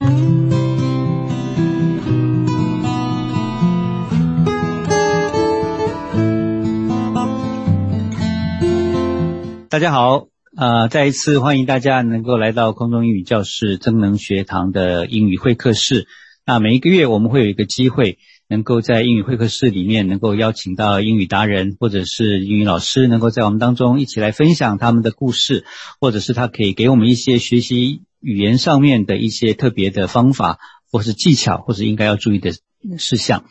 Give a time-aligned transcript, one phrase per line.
[0.00, 0.08] 大
[9.78, 10.26] 家好，
[10.56, 16.06] 呃，再一次欢迎大家能够来到空中英语教室增能学堂的英语会客室。
[16.44, 25.64] 那每一个月我们会有一个机会，能够在英语会客室里面能够邀请到英语达人或者是英语老师，能够在我们当中一起来分享他们的故事，
[26.00, 30.58] 或者是他可以给我们一些学习语言上面的一些特别的方法，
[30.90, 32.52] 或是技巧，或是应该要注意的
[32.98, 33.44] 事项。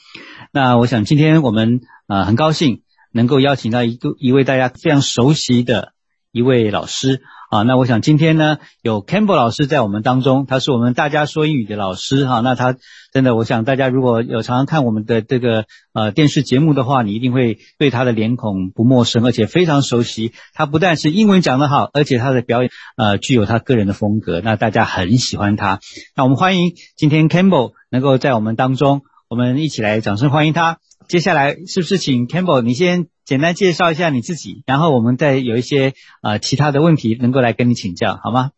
[0.52, 5.94] 那我想今天我们呃很高兴能够邀请到一个一位大家非常熟悉的。
[6.32, 12.42] 一位老师啊，那我想今天呢有 Campbell 老师在我们当中，他是我们大家说英语的老师哈。
[12.42, 12.76] 那他
[13.12, 20.32] 真的，我想大家如果有常常看我们的这个呃电视节目的话，你一定会对他的脸孔不陌生，而且非常熟悉。
[20.54, 25.80] 他不但是英文讲得好，而且他的表演呃具有他个人的风格，那大家很喜欢他。
[26.16, 30.80] 那我们欢迎今天 Campbell 能够在我们当中，我们一起来掌声欢迎他。
[31.08, 33.10] 接下来是不是请 Campbell 你先？
[33.26, 38.50] 简单介绍一下你自己，然后我们再有一些呃其他的问题能够来跟你请教，好吗？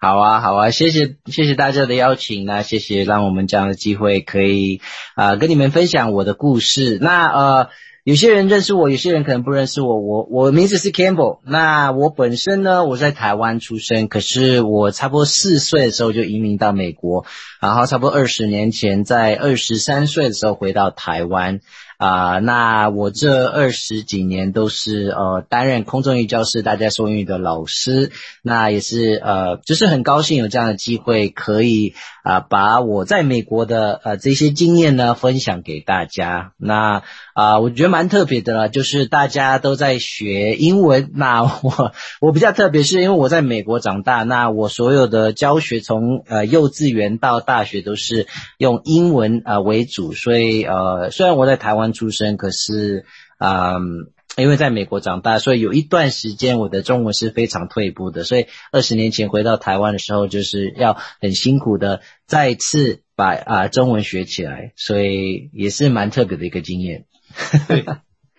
[0.00, 4.80] 好啊，好啊，谢谢谢谢大家的邀请，那谢谢让我们这样的机会可以
[5.14, 6.98] 啊跟你们分享我的故事。
[7.02, 7.68] 那呃
[8.04, 9.98] 有些人认识我，有些人可能不认识我。
[9.98, 17.24] 我我名字是 Campbell，那我本身呢我在台湾出生，可是我差不多四岁的时候就移民到美国，
[17.62, 21.60] 然后差不多二十年前在二十三岁的时候回到台湾。
[21.96, 28.10] 啊，那我这二十几年都是呃担任空中英语教室大家说英语的老师，
[28.42, 36.52] 那也是呃就是很高兴有这样的机会，可以啊把我在美国的呃这些经验呢分享给大家。
[36.56, 48.26] 那啊我觉得蛮特别的了，就是大家都在学英文，那我我比较特别是因为我在美国长大，那我所有的教学从呃幼稚园到大学都是
[48.58, 51.83] 用英文啊为主，所以呃虽然我在台湾。
[51.92, 53.04] 出生可是，
[53.38, 53.82] 嗯，
[54.36, 58.24] 因为在美国长大，所以有一段时间我的中文是非常退步的。
[58.24, 67.04] 所以二十年前回到台湾的时候，就是要很辛苦的再次把啊中文学起来，所以也是蛮特别的一个经验。
[67.68, 67.84] 对，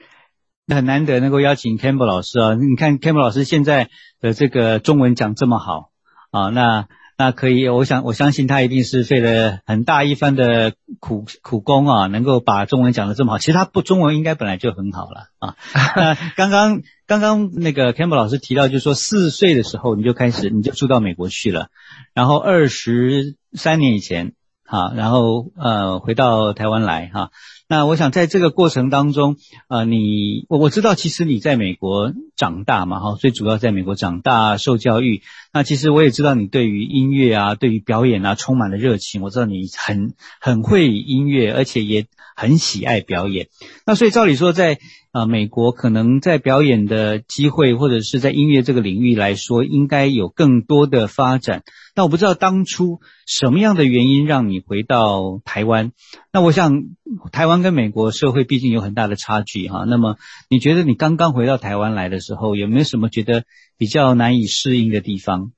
[0.73, 2.53] 很难得能够邀请 Campbell 老师啊！
[2.55, 3.89] 你看 Campbell 老师现在
[4.19, 5.91] 的这个中文讲这么好
[6.31, 6.87] 啊，那。
[7.17, 13.37] 那可以，我想我相信他一定是费了很大一番的苦苦功啊，能够把中文讲得这么好。
[13.37, 15.55] 其实他不中文应该本来就很好了啊。
[15.95, 21.69] 那刚刚刚刚那个 Campbell 老师提到，就是说四岁的时候你就开始你就住到美国去了，
[22.13, 24.33] 然后二十三年以前
[24.75, 27.31] 啊，然后呃回到台湾来哈。
[27.67, 29.37] 那我想在这个过程当中，
[29.69, 35.21] 呃，你我我知道其实你在美国长大嘛，哈，最主要在美国长大受教育。
[35.51, 39.21] 那其实我也知道你对于音乐啊，对于表演啊充满了热情。
[39.21, 43.47] 我知道你很很会音乐，而且也很喜爱表演。
[43.85, 44.77] 那所以照理说，在
[45.15, 51.63] 啊美国可能在表演的机会或者是在音乐这个领域来说，应该有更多的发展。
[51.95, 55.93] 那我不知道当初什么样的原因让你回到台湾？
[56.33, 56.83] 那我想
[57.31, 59.85] 台湾跟美国社会毕竟有很大的差距哈。
[59.87, 60.17] 那么
[60.49, 63.45] 你觉得你刚刚回到台湾来的时候，有没有什么觉得
[63.77, 65.53] 比较难以适应的地方？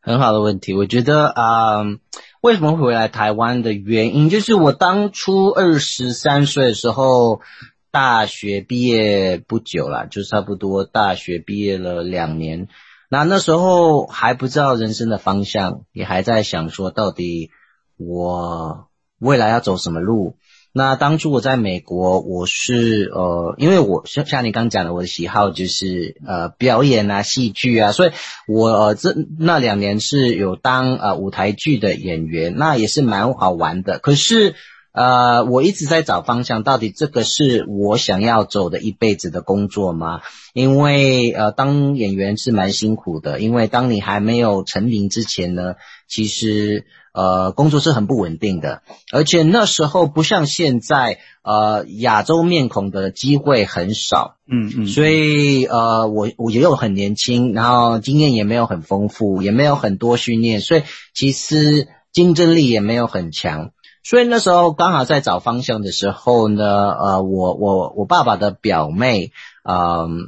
[0.00, 1.82] 很好的问题，我觉得啊，
[2.40, 7.40] 为什么会回来台湾的原因，就是我当初二十三岁的时候，
[7.92, 12.68] 大学毕业不久了，就差不多大学毕业了两年。
[13.10, 17.50] 那那时候还不知道人生的方向，也还在想说到底
[17.98, 18.88] 我
[19.18, 20.38] 未来要走什么路。
[20.72, 28.12] 那当初我在美国，我是呃，因为我像像你刚讲的，我的喜好就是呃表演啊、戏剧啊，所以
[28.48, 33.98] 我这那两年是有当呃舞台剧的演员，那也是蛮好玩的。
[33.98, 34.54] 可是。
[34.92, 40.20] 呃，我一直在找方向，到底这个是我想要走的一辈子的工作吗？
[40.52, 45.76] 因为呃，当演员是蛮辛苦的，因为当你还没有成名之前呢，
[46.06, 48.82] 其实呃，工作是很不稳定的，
[49.12, 60.82] 而且那时候不像现在，呃，亚洲面孔的机会很少，嗯嗯，所以呃，我我也有很年轻，然后经验也没有很丰富，也没有很多训练，所以
[61.14, 63.70] 其实竞争力也没有很强。
[64.04, 69.30] 所以那时候刚好在找方向的时候呢，呃，我我我爸爸的表妹，
[69.62, 70.18] 嗯，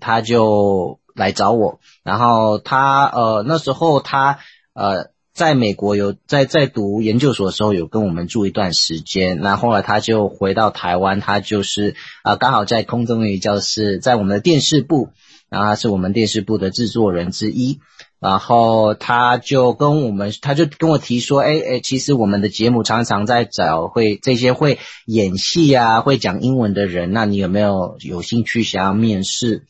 [0.00, 4.38] 他就来找我，然后他呃那时候他
[4.72, 15.10] 呃在美国有在在读研究所的时候有跟我们住一段时间，那后来他就回到台湾，他就是啊刚好在空中英语教室，在我们的电视部，
[15.50, 17.78] 然后他是我们电视部的制作人之一。
[18.20, 29.66] 然后他就跟我们，他就跟我提说，哎哎，其实我们的节目常常在找会这些会演戏啊、会讲英文的人，那你有没有有兴趣想要面试？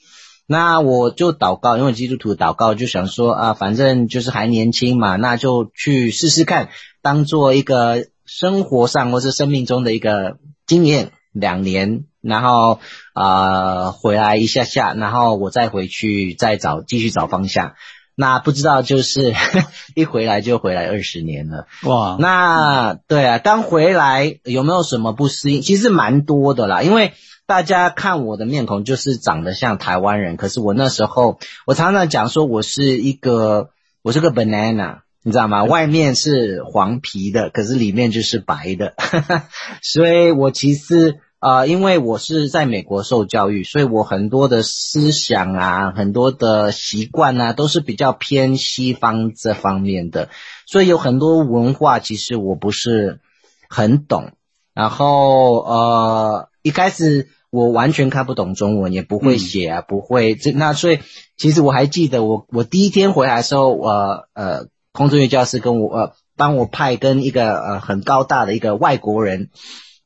[0.47, 6.71] 那我就祷告，因为基督徒祷告就想说啊，反正就是还年轻嘛，那就去试试看，
[7.03, 12.81] 当做一个生活上或是生命中的一个经验，两年，然后
[13.13, 17.75] 啊回来一下下，然后我再回去再找继续找方向。
[18.21, 19.33] 那不知道就是
[19.95, 22.17] 一回来就回来二十年了哇！
[22.19, 25.63] 那对啊，刚回来有没有什么不适应？
[25.63, 27.13] 其实蛮多的啦，因为
[27.47, 33.71] 大家看我的面孔就是长得像台湾人，可是我那时候我常常讲说我是一个
[34.03, 35.63] 我是个 banana，你知道吗？
[35.63, 38.95] 外面是黄皮的，可是里面就是白的，
[39.81, 41.21] 所以我其实。
[41.41, 50.31] 啊，因为我是在美国受教育，所以我很多的思想啊，很多的习惯啊，都是比较偏西方这方面的，
[50.67, 53.21] 所以有很多文化其实我不是
[53.69, 54.33] 很懂。
[54.75, 60.99] 然后呃，一开始我完全看不懂中文，也不会写啊，不会这那，所以
[61.37, 69.51] 其实我还记得我我第一天回来的时候，我呃，空中乐教师跟我呃帮我派跟一个呃很高大的一个外国人。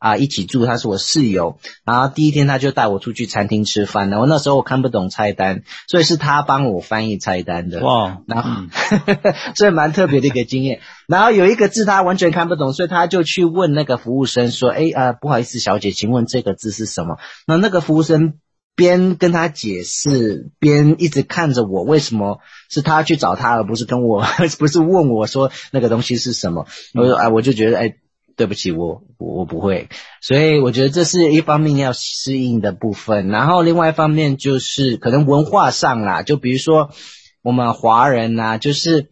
[0.03, 1.59] 啊，一起住，他是我室友。
[1.85, 7.79] 然后第一天他就带我出去餐厅吃饭，然后那时候我看不懂菜单，所以是他帮我翻译菜单的。
[7.85, 8.51] 哇，然后
[9.55, 10.81] 所以蛮特别的一个经验。
[11.07, 18.41] 然后有一个字他完全看不懂，所以他就去问那个服务生说：“哎啊，不好意思，小姐，请问这个字是什么？”那那个服务生
[18.75, 24.25] 边跟他解释，边一直看着我，为什么是他去找他，而不是跟我，
[24.59, 26.67] 不是问我说那个东西是什么？
[26.95, 27.95] 我说：“哎，我就觉得哎。”
[28.37, 29.89] 对不起，我我不会，
[30.21, 36.91] 所以我觉得这是一方面要适应的部分，然后另外一方面就是可能文化上啦，就比如说
[37.43, 39.11] 我们华人呐，就是。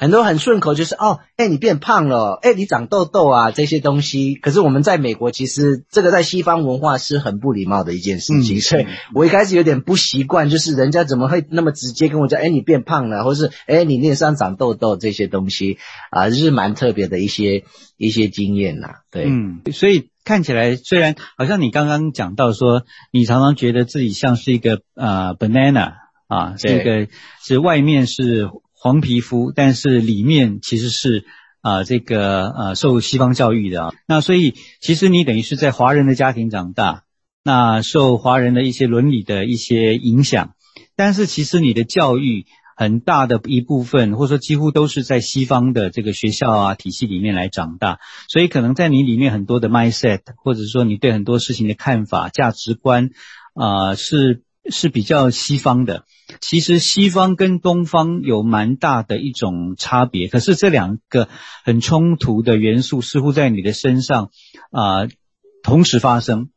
[0.00, 4.34] 很多很顺口，就是哦，哎，你变胖了，哎，你长痘痘啊，这些东西。
[4.34, 15.76] 可是我们在美国，其实这个在西方文化是很不礼貌的一件事情，所以我一开始有点不习惯，就是人家怎么会那么直接跟我讲，哎，你变胖了，或是哎，你脸上长痘痘这些东西
[16.10, 17.64] 啊，就是蛮特别的一些
[17.98, 18.88] 一些经验呐。
[19.10, 25.92] 对，嗯，所以看起来虽然好像你刚刚讲到说，你常常觉得自己像是一个呃 banana
[26.26, 27.06] 啊，这个
[27.42, 28.48] 是外面是。
[28.82, 31.26] 黄皮肤，但是里面其实是
[31.60, 37.02] 啊，这个呃受西方教育的啊，那所以其实你等于是在华人的家庭长大，
[37.44, 40.54] 那受华人的一些伦理的一些影响，
[40.96, 47.98] 但是其实你的教育很大的一部分，或者说几乎都是在西方的这个学校啊体系里面来长大，
[48.30, 53.10] 所以可能在你里面很多的 mindset，或者说你对很多事情的看法、价值观
[53.52, 54.42] 啊是。
[54.68, 56.04] 是比较西方的，
[56.40, 61.28] 其实西方跟东方有蛮大的一种差别，可是这两个
[61.64, 64.30] 很冲突的元素似乎在你的身上
[64.70, 65.08] 啊
[65.62, 66.50] 同时发生。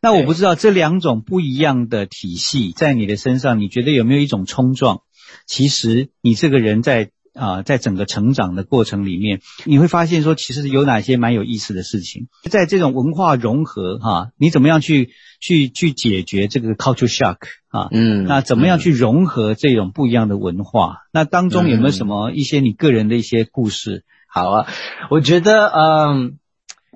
[0.00, 5.02] 那我不知道这两种不一样的体系在你的身上，你觉得有没有一种冲撞？
[5.46, 7.10] 其实你这个人在。
[7.34, 15.10] 啊，在整个成长的过程里面，你会发现说，其实有哪些蛮有意思的事情，在这种文化融合哈，你怎么样去
[15.40, 17.38] 去去解决这个 culture shock
[17.68, 17.88] 啊？
[17.92, 21.02] 嗯，那怎么样去融合这种不一样的文化？
[21.12, 24.04] 那当中有没有什么一些你个人的一些故事？
[24.28, 24.66] 好啊，
[25.10, 26.39] 我觉得嗯。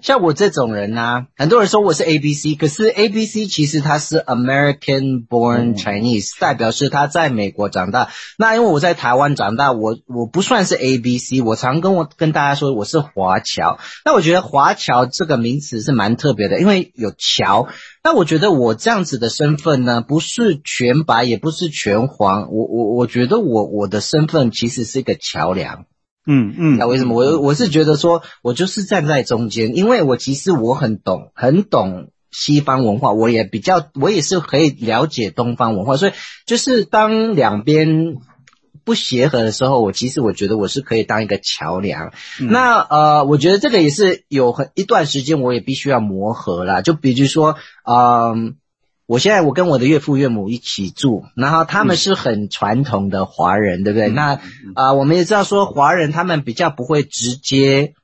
[0.03, 8.11] 像我这种人呢，很多人说我是 A B C，可是 A B C 其实他是 American born Chinese，代表是他在美国长大。
[8.37, 13.79] 那因为我在台湾长大，我我不算是 A B C，我常跟我跟大家说我是华侨。
[14.05, 17.69] 那我觉得华侨这个名词是蛮特别的，因为有侨。
[18.03, 25.87] 那我觉得我这样子的身份呢，不是全白，也不是全黄，我我我觉得我我的身份其实是一个桥梁。
[26.27, 36.13] 嗯嗯，那为什么我我是觉得说，我就是站在中间，因为我其实我很懂，很懂西方文化，我也比较，我也是可以了解东方文化，所以
[36.47, 38.17] 就是当两边
[38.85, 42.13] 不协和的时候，我其实我觉得我是可以当一个桥梁。
[42.41, 48.57] 那呃，我觉得这个也是有很一段时间，我也必须要磨合啦，就比如说，嗯。
[49.07, 54.09] 我现在我跟我的岳父岳母一起住，然后他们是很传统的华人，对不对？
[54.09, 54.41] 那
[54.75, 57.95] 啊，我们也知道说华人他们比较不会直接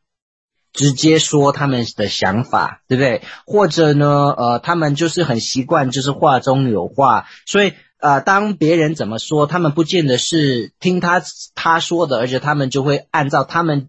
[0.73, 3.23] 直接说他们的想法，对不对？
[3.47, 11.23] 或者呢，呃，他们就是很习惯就是话中有话，所以呃，当别人怎么说，他们不见得是听他
[11.55, 13.89] 他说的，而且他们就会按照他们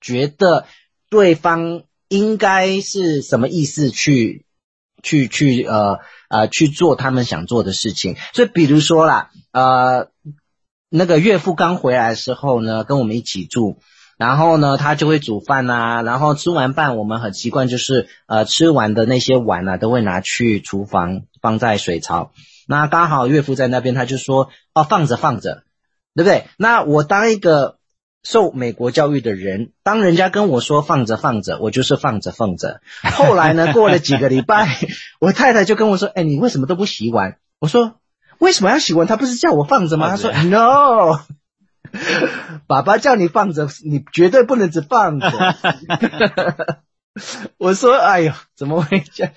[0.00, 0.64] 觉得
[1.10, 4.44] 对方应该是什么意思去
[5.02, 5.98] 去去呃。
[6.34, 10.08] 呃，去做他们想做的事情，所以比如说啦，呃，
[10.88, 13.76] 那个岳父刚回来的时候呢，跟我们一起住，
[14.16, 22.32] 然后呢，他就会煮饭呐，然后吃完饭，我们很习惯就是呃吃完的那些碗呢，都会拿去厨房放在水槽。
[22.66, 25.64] 那刚好岳父在那边，他就说哦放着放着，
[26.14, 26.46] 对不对？
[26.56, 27.76] 那我当一个。
[28.22, 32.80] 受美国教育的人，当人家跟我说放着放着，我就是放着放着。
[33.02, 34.78] 后来呢，过了几个礼拜，
[35.20, 37.96] 我太太就跟我说：“哎，你为什么都不洗碗？”我说
[38.38, 39.06] ：“为什么要洗碗？
[39.06, 41.20] 他不是叫我放着吗？”他说：“No，
[42.66, 45.28] 爸爸叫你放着，你绝对不能只放着。
[47.58, 49.32] ”我说：“哎呦，怎么会这样？”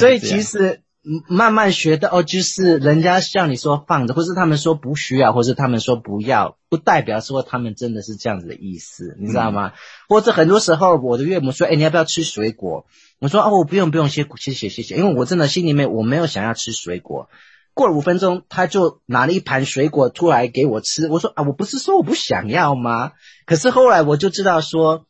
[0.00, 0.80] 所以其实。
[1.28, 9.72] 慢慢学的哦，就是人家像你说放着，或是他们说不需要，或是他们说不要，不代表说他们真的是这样子的意思，你知道吗？
[10.08, 12.86] 或者很多时候，我的岳母说：“哎，你要不要吃水果？”
[13.20, 17.28] 我说：“哦，我不用，不用，谢谢，谢谢。”因为我真的心里面我没有想要吃水果。
[17.74, 21.08] 过了五分钟，他就拿了一盘水果出来给我吃。
[21.08, 23.12] 我说：“啊，我不是说我不想要吗？”
[23.46, 25.06] 可是后来我就知道说。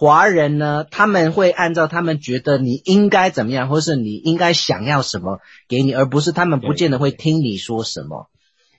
[0.00, 8.30] 华人呢，他们会按照他们觉得你应该怎么样，或是你应该想要什么给你，而不是他们不见得会听你说什么。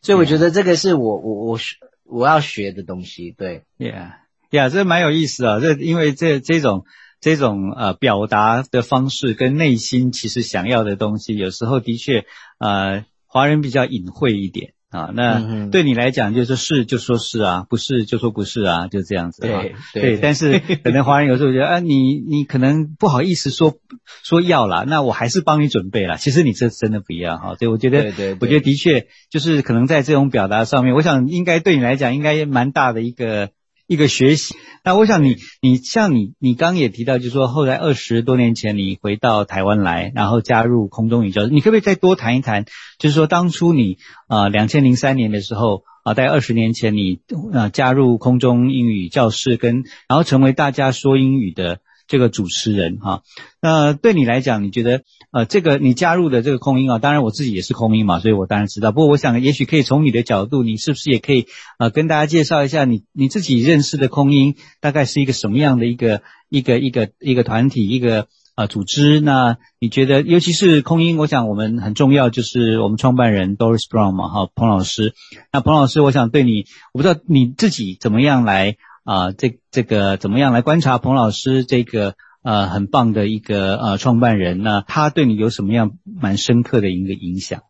[0.02, 1.60] 所以我觉得这个是我我我
[2.06, 3.36] 我要学的东西。
[3.38, 5.60] 对，Yeah，Yeah，这蛮有意思啊。
[5.60, 6.86] 这因为这这种
[7.20, 12.26] 这种呃表达的方式跟内心其实想要的东西，有时候的确
[12.58, 14.74] 呃华人比较隐晦一点。
[14.92, 19.64] 啊，那对你来讲，就是是就说是啊，不是就说不是啊，就这样子啊。
[19.94, 23.78] 对对，但是 可能华人有时候觉得啊，你你可能不好意思说
[24.24, 26.18] 说要啦，那我还是帮你准备了。
[26.18, 33.50] 其实你这真的不要哈，所以我觉得，我觉得的确就是可能在这种表达上面，我想应该对你来讲应该蛮大的一个。
[33.92, 34.56] 一个学习，
[34.86, 42.64] 那我想你，你像你，你刚也提到，就是说后来二十多年前你回到台湾来，然后加入空中语教，你可不可以再多谈一谈？
[43.00, 43.98] 就是说当初你
[44.30, 47.20] 啊，两千零三年的时候啊，在二十年前你
[47.52, 51.80] 啊加入空中英语教室，跟然后成为大家说英语的。
[52.12, 53.22] 这个主持人哈，
[53.62, 58.92] 那对你来讲，你觉得呃，这个你加入的这个空音啊，当然我自己也是空音嘛，所以我当然知道。
[58.92, 61.48] 不过我想，也许可以从你的角度，你是不是也可以
[61.80, 69.22] 呃，跟大家介绍一下你你自己认识的空音大概是一个什么样的一个一个一个一个团体一个呃组织？
[69.22, 75.14] 那你觉得，尤其是空音，我想我们很重要，就是我们创办人 Doris Brown 嘛，哈，彭老师。
[75.54, 78.76] 那彭老师，我想对你，我不知道你自己怎么样来。
[79.04, 84.84] 啊，这这个怎么样来观察彭老师这个呃很棒的一个呃创办人呢？
[84.88, 87.64] 他对你有什么样蛮深刻的一个影响？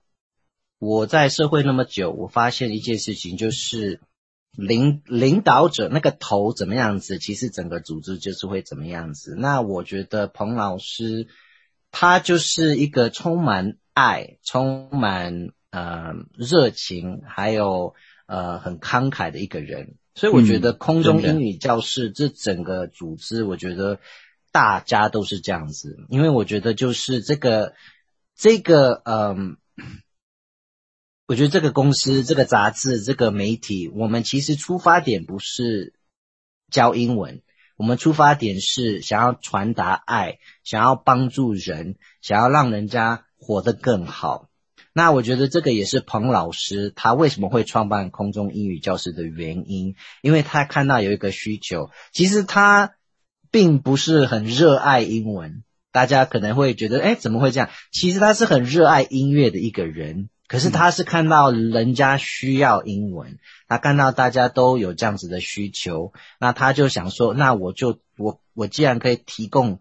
[0.77, 4.01] 我在社会那么久，我发现一件事情，就是
[4.57, 9.35] 领领导者那个头怎么样子，其实整个组织就是会怎么样子。
[9.37, 11.27] 那我觉得彭老师
[11.91, 17.93] 他就是一个充满爱、充满呃热情，还有
[18.25, 19.95] 呃很慷慨的一个人。
[20.13, 23.99] 所以我觉得空中英语教室这整个组织，我觉得
[24.51, 27.73] 大家都是这样子，因为我觉得就是这个
[28.35, 29.57] 这个嗯，
[31.27, 35.93] 我觉得这个公司、这个杂志、这个媒体，我们其实出发点不是
[36.69, 37.41] 教英文，
[37.77, 44.49] 我们出发点是想要传达爱，想要帮助人，想要让人家活得更好。
[44.93, 51.89] 那我觉得这个也是彭老师他为什么会创办空中英语教室的原因，因为他看到有一个需求。
[52.11, 52.95] 其实他
[53.51, 57.69] 并不是很热爱英文，大家可能会觉得，哎，怎么会这样？
[57.91, 69.79] 其实他是很热爱音乐的一个人，可是他是看到人家需要英文，他看到大家都有这样子的需求，那他就想说，那我就我我既然可以提供。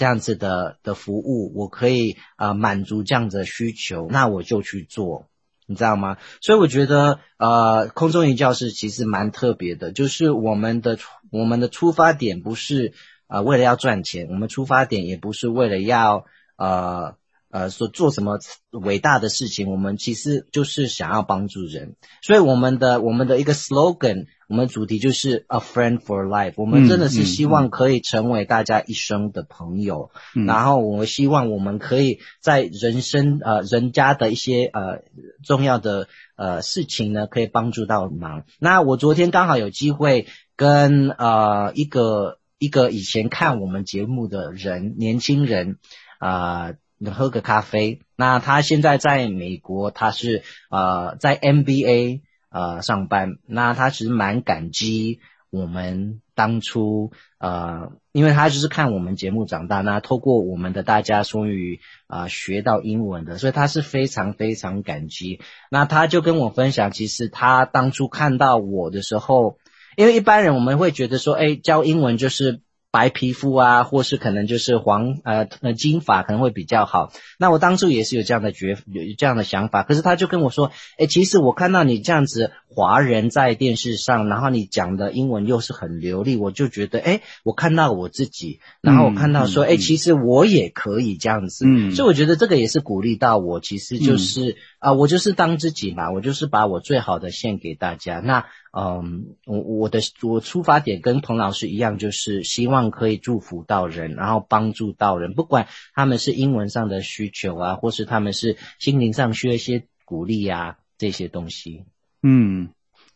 [0.00, 5.28] 这样子的的服务，我可以啊满足这样子的需求，那我就去做，
[5.66, 6.16] 你知道吗？
[6.40, 10.96] 所以我觉得呃，空中云教室其实蛮特别的，就是我们的
[11.30, 12.94] 我们的出发点不是
[13.26, 16.24] 啊为了要赚钱，我们出发点也不是为了要
[16.56, 17.19] 呃。
[17.50, 18.38] 呃，所做什么
[18.70, 26.54] 伟大的事情，我们其实就是想要帮助人，所以我们的我们的一个 slogan，我们主题就是 a friend for life。
[26.56, 30.12] 我们真的是希望可以成为大家一生的朋友，
[30.46, 35.02] 然后我们希望我们可以在人生呃人家的一些呃
[35.44, 38.44] 重要的呃事情呢，可以帮助到忙。
[38.60, 45.78] 那我昨天刚好有机会跟呃一个一个以前看我们节目的人，年轻人
[46.20, 46.74] 啊。
[47.08, 48.00] 喝个咖啡。
[48.16, 53.38] 那他现在在美国，他是呃在 NBA 呃上班。
[53.46, 56.20] 那他其实蛮感激我们。
[56.32, 65.40] 当初呃，因为他就是看我们节目长大，那透过我们的大家终于啊学到英文的，所以他是非常非常感激。
[65.70, 69.58] 那他就跟我分享，其实他当初看到我的时候，
[69.96, 72.62] 因为一般人我们会觉得说，哎，教英文就是。
[72.92, 77.12] 白皮肤啊，或是可能就是黄呃呃金发可能会比较好。
[77.38, 91.64] 那我当初也是有这样的觉有这样的想法，可是他就跟我说，哎，其实我看到你这样子华人在电视上，然后你讲的英文又是很流利，我就觉得，哎，我看到我自己，然后我看到说，哎，其实我也可以这样子。
[91.68, 98.18] 嗯，所以我觉得这个也是鼓励到我，其实就是啊，我就是当自己嘛，我就是把我最好的献给大家。
[98.18, 98.46] 那。
[98.72, 111.84] 嗯，我我的我出发点跟彭老师一样，就是希望可以祝福到人，然后帮助到人，不管他们是英文上的需求啊，或是他们是心灵上需要一些鼓励啊，这些东西。
[112.22, 112.68] 嗯，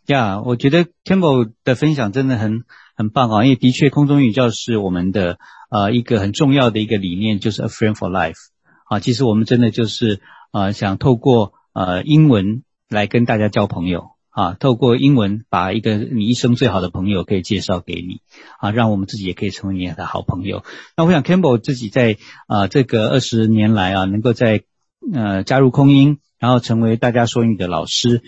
[0.07, 2.65] 呀，我觉得 Campbell 的分享真的很
[2.97, 5.39] 很棒啊，因为的确空中语教是我们的
[5.71, 8.49] 呃一个很重要的一个理念，就是 A Friend for Life
[8.89, 8.99] 啊。
[8.99, 10.21] 其实我们真的就是
[10.51, 14.14] 呃想透过呃英文来跟大家交朋友。
[14.35, 18.21] 啊，透过英文把一个你一生最好的朋友可以介绍给你，
[18.59, 20.65] 啊，让我们自己也可以成为你的好朋友。
[20.97, 22.17] 那我想 Campbell 自己在
[22.49, 24.65] 啊这个二十年来啊，能够在
[25.13, 28.23] 呃加入空音，然后成为大家说英语的老师。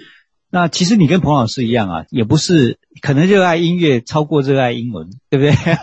[0.48, 5.50] 那其实你跟彭老师一样啊，也不是可能热爱音乐超过热爱英文，对不对？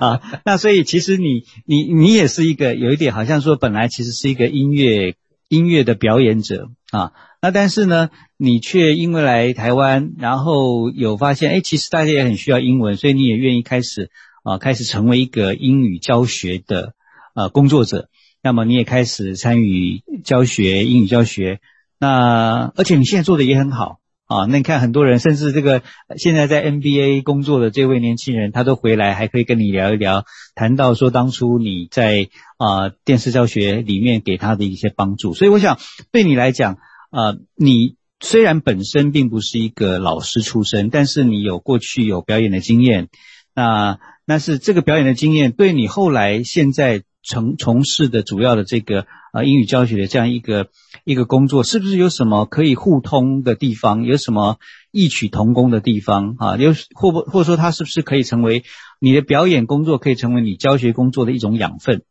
[0.00, 5.14] 啊，那所以其实你你你也是一个有一点好像说本来其实是一个音乐
[5.48, 7.12] 音乐的表演者啊。
[7.40, 14.12] 那但是呢，你却因为来台湾，然后有发现，哎，其实大家也很需要英文，所以你也愿意开始
[14.44, 16.94] 啊，开始成为一个英语教学的
[17.34, 18.08] 呃工作者。
[18.40, 21.58] 那么你也开始参与教学英语教学。
[21.98, 23.98] 那而且你现在做的也很好
[24.32, 24.46] 啊。
[24.48, 25.82] 那你看很多人，甚至这个
[26.16, 30.24] 现在在 NBA 工作的这位年轻人，他都回来还可以跟你聊一聊，
[30.54, 35.34] 谈到说当初你在啊电视教学里面给他的一些帮助。
[35.34, 35.78] 所以我想
[36.10, 36.78] 对你来讲。
[37.14, 43.08] 呃，你虽然本身并不是一个老师出身，但是你有过去有表演的经验，
[43.54, 50.68] 那那是这个表演的经验对你后来现在从从事的主要的这个呃英语教学的这样一个
[51.04, 54.04] 一个工作，是不是有什么可以互通的地方？
[54.04, 54.58] 有什么
[54.90, 56.56] 异曲同工的地方啊？
[56.56, 58.64] 有或不或者说它是不是可以成为
[58.98, 62.02] 你的表演工作，可以成为你教学工作的一种养分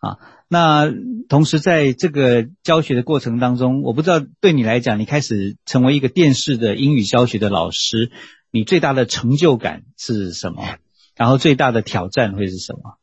[0.00, 0.18] 啊？
[0.48, 0.92] 那
[1.30, 8.10] 同时，在这个教学的过程当中，我不知道对你来讲，你开始成为一个电视的英语教学的老师，
[8.50, 10.62] 你最大的成就感是什么？
[11.16, 12.98] 然后最大的挑战会是什么？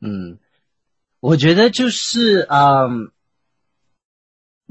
[0.00, 0.38] 嗯，
[1.24, 3.10] 我觉得就是嗯，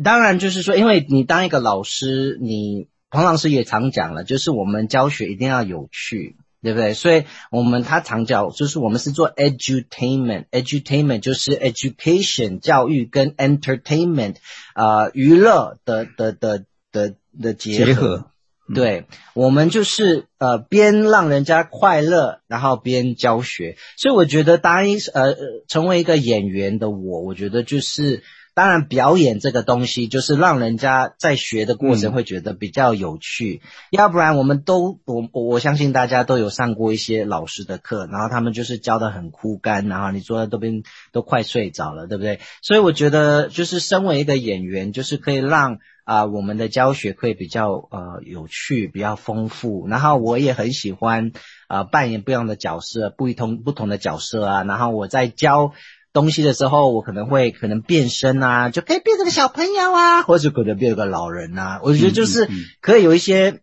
[0.03, 6.37] 当然就是说，因为你当一个老师，你彭老师也常讲了，就是我们教学一定要有趣。
[6.61, 6.93] 对不对？
[6.93, 14.35] 所以我们他常叫，就是我们是做 edutainment，edutainment 就是 education 教育跟 entertainment
[14.73, 16.63] 啊娱乐的的的
[16.93, 18.31] 的的结合。
[18.73, 23.77] 对，我们就是呃边让人家快乐，然后边教学。
[23.97, 25.35] 所以我觉得当一呃
[25.67, 28.23] 成为一个演员的我，我觉得就是。
[28.55, 42.41] 当然，表演这个东西就是让人家在学的过程会觉得比较有趣，要不然我们都我我相信大家都有上过一些老师的课，然后他们就是教的很枯干，然后你坐在这边都快睡着了，对不对？
[42.61, 49.87] 所以我觉得就是身为一个演员，就是可以让啊我们的教学会比较呃有趣，比较丰富。
[49.87, 51.31] 然后我也很喜欢
[51.67, 54.63] 啊扮演不一样的角色，不同不同的角色啊。
[54.63, 55.73] 然后我在教。
[56.13, 61.79] 东西的时候，我可能会可能变身啊，就可以变成个小朋友啊，或者可能变个老人呐。
[61.81, 62.47] 我觉得就是
[62.81, 63.61] 可以有一些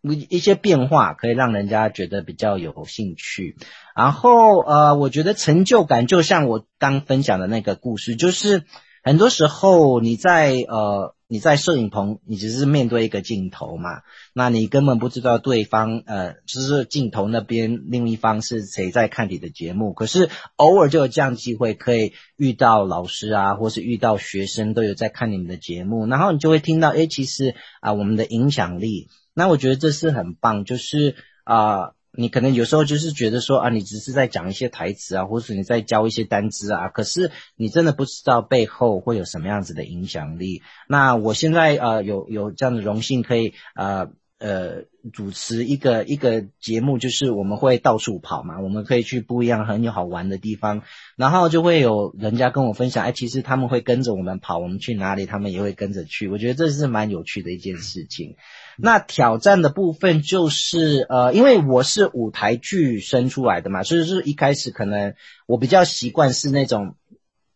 [0.00, 3.56] 一一些变化，可以让人家觉得比较有兴趣。
[3.96, 8.62] 然后呃，我觉得成就感就像我刚分享的那个故事，就是
[9.02, 11.16] 很多时候你在呃。
[11.30, 14.02] 你在摄影棚，你只是面对一个镜头嘛？
[14.34, 19.92] 那你根本不知道对方，呃，就是镜头那边另一方是谁在看你的节目。
[19.92, 31.14] 可是偶尔就有这样机会，可以遇到老师啊，或是遇到学生都有在看你们的节目，然后你就会听到，哎，其实啊，我们的影响力，那我觉得这是很棒，就是
[31.44, 31.92] 啊。
[32.12, 40.62] 你可能有时候就是觉得说啊，你只是在讲一些台词啊，或是你在教一些单词啊，可是你真的不知道背后会有什么样子的影响力。
[40.88, 50.82] 那我现在呃有有这样的荣幸，可以呃呃主持一个一个节目，就是我们会到处跑嘛，我们可以去不一样很有好玩的地方，
[51.14, 56.26] 然后就会有人家跟我分享，哎，其实他们会跟着我们跑，我们去哪里，他们也会跟着去。
[56.26, 58.36] 我觉得这是蛮有趣的一件事情。
[58.78, 65.14] 那挑战的部分就是呃，因为我是舞台剧生出来的嘛，所以是一开始可能
[65.46, 66.96] 我比较习惯是那种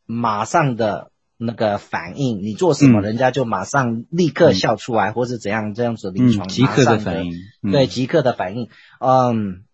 [0.05, 1.11] 马上的。
[1.37, 7.33] 那个反应，你做什么，人家就马上立刻笑出来，或者怎样这样子临床即刻的反应，
[7.73, 8.69] 对，即刻的反应，
[9.01, 9.65] 嗯，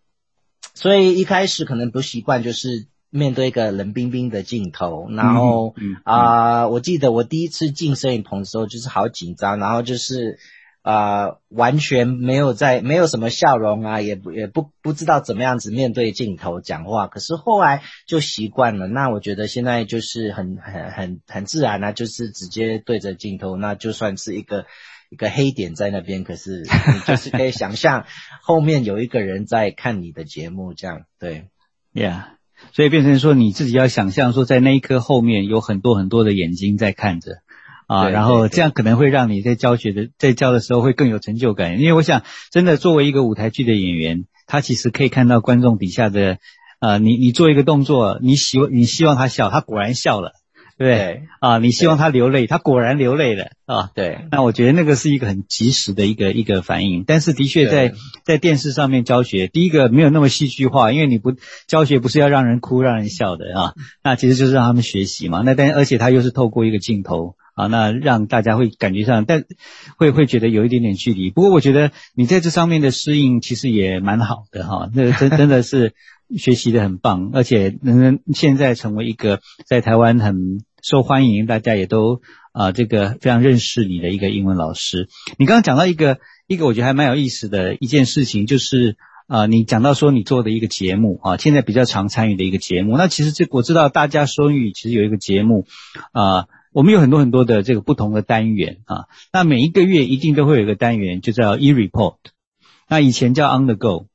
[0.75, 10.39] 所以一开始可能不习惯，就是面对一个冷冰冰的镜头，然后啊，我记得我第一次进摄影棚的时候，就是好紧张，然后就是。
[10.83, 17.07] 啊，完全没有在，没有什么笑容啊，也不也不不知道怎么样子面对镜头讲话。
[17.07, 18.87] 可是后来就习惯了。
[18.87, 24.65] 那我觉得现在就是很很很很自然啊，就是直接对着镜头，那就算是一个
[25.11, 26.63] 一个黑点在那边，可是
[27.07, 28.07] 就是可以想象
[28.43, 31.49] 后面有一个人在看你的节目，这样对
[31.93, 32.23] ，Yeah，
[32.73, 37.43] 所以变成说你自己要想象说，在那一刻后面有很多很多的眼睛在看着。
[37.91, 42.23] 啊，然后这样可能会让你在教学的在教的时候会更有成就感，因为我想
[42.53, 46.39] 真的作为一个舞台剧的演员，他其实可以看到观众底下的，
[46.79, 50.35] 呃，你你做一个动作，你希望你希望他笑，他果然笑了，
[50.79, 51.23] 对对？
[51.41, 54.21] 啊，你希望他流泪，他果然流泪了，啊，对。
[54.31, 61.33] 那我觉得那个是一个很及时的一个一个反应，但是的确在在电视上面教学，第一个没有那么戏剧化，因为你不
[61.67, 63.75] 教学不是要让人哭让人笑的啊，
[64.05, 65.43] 那其实就是让他们学习嘛。
[65.45, 67.35] 那但而且他又是透过一个镜头。
[67.55, 69.45] 啊，那让大家会感觉上，但
[69.97, 71.31] 会会觉得有一点点距离。
[71.31, 75.93] 不过我觉得你在这上面的适应其实也蛮好的哈，那真真的是
[76.37, 85.09] 学习的很棒，而且能现在成为一个在台湾很受欢迎，大家也都啊这个非常认识你的一个英文老师。
[85.37, 92.97] 你刚刚讲到一个一个我觉得还蛮有意思的一件事情，就是啊你讲到说你做的一个节目啊，现在比较常参与的一个节目。
[92.97, 95.67] 那其实这我知道大家说语其实有一个节目
[96.13, 96.47] 啊。
[96.73, 102.17] 我们有很多很多的这个不同的单元啊，那每一个月一定都会有一个单元，就叫 e report，
[102.89, 104.07] 那以前叫 on the go，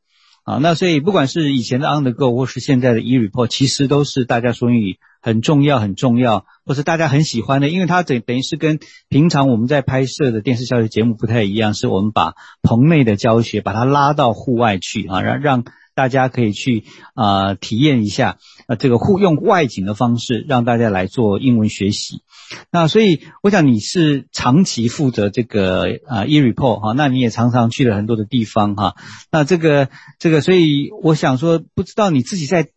[0.44, 15.66] 啊，那所以不管是以前的 on the go 或是现在的 e report，其实都是大家说英语很重要很重要，或是大家很喜欢的，因为它等等于是跟平常我们在拍摄的电视教学节目不太一样，是我们把棚内的教学把它拉到户外去啊，让让。
[15.96, 16.84] 大家可以去
[17.16, 22.22] 啊体验一下啊这个互用外景的方式，让大家来做英文学习。
[22.70, 28.96] 那所以我想你是长期负责这个啊 e report 哈，那你也常常去了很多的地方哈。
[29.32, 32.68] 那这个这个，所以我想说，不知道你自己在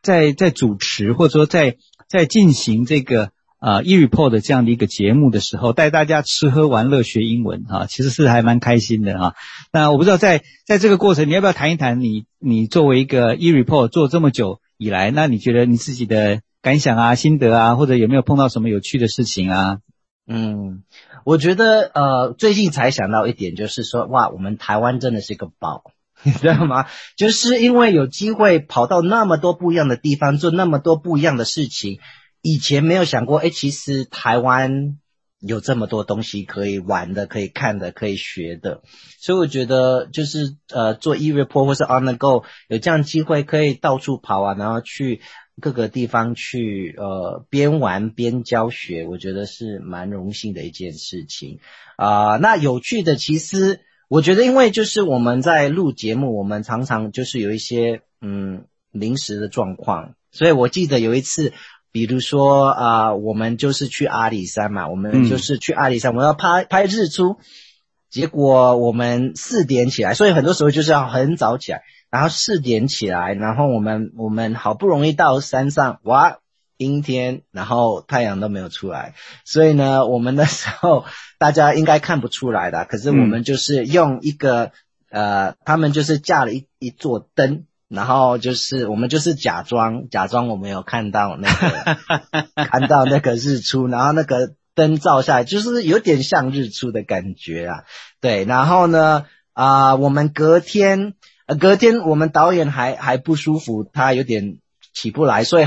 [0.00, 1.76] 在在主持或者说在
[2.08, 3.32] 在进行这个。
[3.58, 9.34] 啊，e report 这样的一个节目的时候，带大家吃喝玩乐学英文啊，其实是还蛮开心的啊。
[9.72, 19.78] 那我不知道在在这个过程，你要不要谈一谈你你作为一个 e report 做这么久以来，那你觉得你自己的感想啊、心得啊，或者有没有碰到什么有趣的事情啊？
[20.28, 20.84] 嗯，
[21.24, 25.82] 我觉得呃，最近才想到一点，就是说哇，我们台湾真的是一个宝，
[26.22, 26.86] 你知道吗？
[27.16, 31.98] 就是因为有机会跑到那么多不一样的地方，做那么多不一样的事情。
[32.40, 34.98] 以前没有想过，哎，其实台湾
[35.40, 38.82] 有这么多东西可以玩的、可以看的、可以学的，
[39.20, 45.20] 所以我觉得就是呃，做 e report 或是 on the go 有这样机会可以到处跑啊，然后去
[45.60, 51.58] 各个地方去呃边玩边教学，我觉得是蛮荣幸的一件事情
[51.96, 52.36] 啊。
[52.36, 61.52] 那有趣的，其实我觉得，因为就是我们在录节目，我们常常就是有一些嗯临时的状况，所以我记得有一次。
[61.90, 67.38] 比如说啊，我们就是去阿里山嘛，我们就是去阿里山，我们要拍拍日出，
[68.10, 76.38] 结果我们四点起来，所以很多时候就是要很早起来，然后四点起来，然后我们我们好不容易到山上，哇，
[76.76, 81.06] 阴天，然后太阳都没有出来，所以呢，我们那时候
[81.38, 84.72] 大家应该看不出来的，可是我们就是用一个
[85.10, 87.64] 呃，他们就是架了一一座灯。
[87.88, 91.96] 然后就是我们就是假装假装我们有看到那个
[92.54, 97.84] 看到那个日出，然后那个灯照下来，就是有点像日出的感觉啊。
[98.20, 101.14] 对，然后呢啊，我们隔天
[101.46, 104.58] 呃隔天我们导演还还不舒服，他有点
[104.92, 105.66] 起不来，所以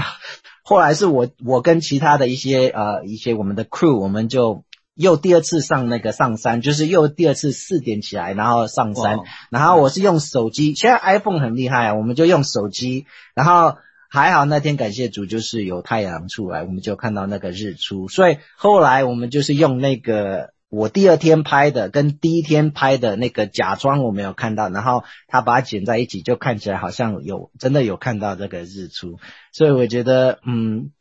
[0.64, 4.64] 后来是我我跟其他的一些呃一些我们的 crew 我们就。
[5.02, 13.78] 又第二次上那个上山，就是又第二次四点起来，然后上山，然后我是用手机，现在 iPhone 很厉害啊，我们就用手机，然后
[14.10, 29.20] 还好那天感谢主就是有太阳出来，我们就看到那个日出，所以后来我们就是用那个我第二天拍的跟第一天拍的那个假装我没有看到，然后他把它剪在一起，就看起来好像有真的有看到这个日出，
[29.52, 30.92] 所以我觉得，嗯，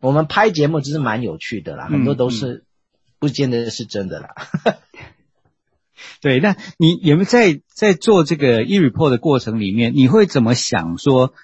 [0.00, 2.64] 我们拍节目就是蛮有趣的啦，很多都是
[3.26, 4.28] 不见得是真的啦。
[6.20, 11.34] 对，那你有没有在在做这个 e report 的过程里面，你会怎么想说，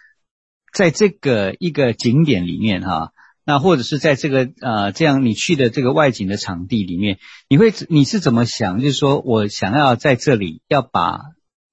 [0.72, 3.12] 在这个一个景点里面哈？
[3.44, 7.18] 那或者是在这个呃这样你去的这个外景的场地里面，
[7.48, 8.80] 你会你是怎么想？
[8.80, 11.18] 就是说我想要在这里要把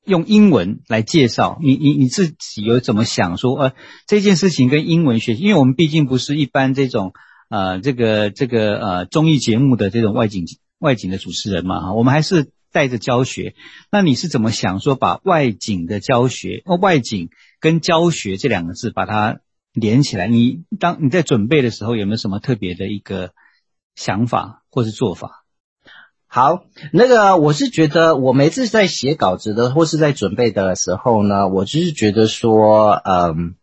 [0.05, 3.73] 用英文来介绍你你你自己有怎么想说呃
[4.07, 7.13] 这件事情跟英文学习，因为我们毕竟不是一般这种
[7.49, 10.45] 呃这个这个呃综艺节目的这种外景
[10.77, 13.55] 外景的主持人嘛哈，我们还是带着教学。
[13.91, 19.39] 那你是怎么想说把外景的教学哦外景跟教学这两个字把它？
[19.71, 23.33] 连起来，你当你在准备的时候，有没有什么特别的一个
[23.95, 25.45] 想法或是做法？
[26.25, 33.53] 好，那个我是觉得，我每次在写稿子的或是在准备的时候呢，我就是觉得说，嗯，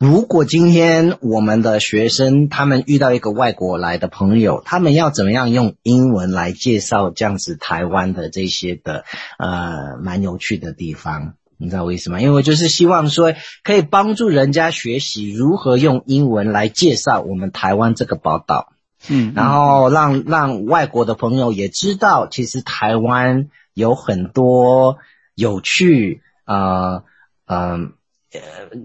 [0.00, 9.04] 如果今天我们的学生他们遇到一个外国来的朋友，他们要怎么样用英文来介绍这样子台湾的这些的
[9.38, 11.34] 呃蛮有趣的地方？
[11.58, 12.22] 你知道为什么？
[12.22, 18.72] 因为就是希望说可以帮助人家学习如何用英文来介绍我们台湾这个宝岛，
[19.06, 24.96] 嗯，然后让让外国的朋友也知道，其实台湾有很多
[25.34, 27.02] 有趣啊，
[27.44, 27.90] 嗯，呃，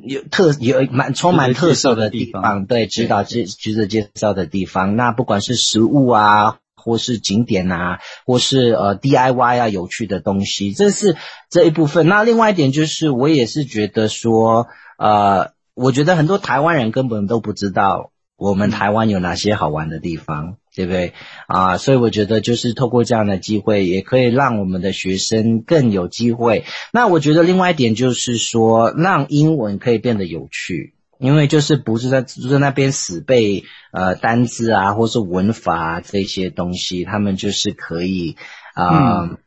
[0.03, 4.95] 有特有蛮充满特色的地方，对，指导介值得介绍的地方。
[4.95, 6.57] 那不管是食物啊。
[6.77, 11.17] 或是景点啊，或是呃 DIY 啊，有趣的东西，这是
[11.49, 12.07] 这一部分。
[12.07, 14.67] 那另外一点就是，我也是觉得说，
[14.99, 21.13] 呃，我觉得很多台湾人根本都不知道我们台湾有哪些好玩的地方，对不对
[21.47, 21.77] 啊？
[21.77, 26.65] 所以我觉得就是透过这样的机会，也可以让我们的学生更有机会。
[26.91, 30.93] 那我觉得另外一点就是说，让英文可以变得有趣。
[31.17, 38.35] 因为就是不是在就在那边死背呃单字啊，或是文法啊这些东西，他们就是可以
[38.73, 39.37] 啊，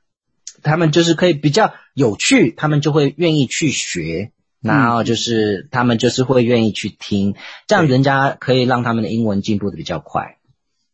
[0.62, 7.34] 他们就是可以比较有趣，他们就会愿意去学，然后就是他们就是会愿意去听，
[7.66, 10.37] 这样人家可以让他们的英文进步的比较快。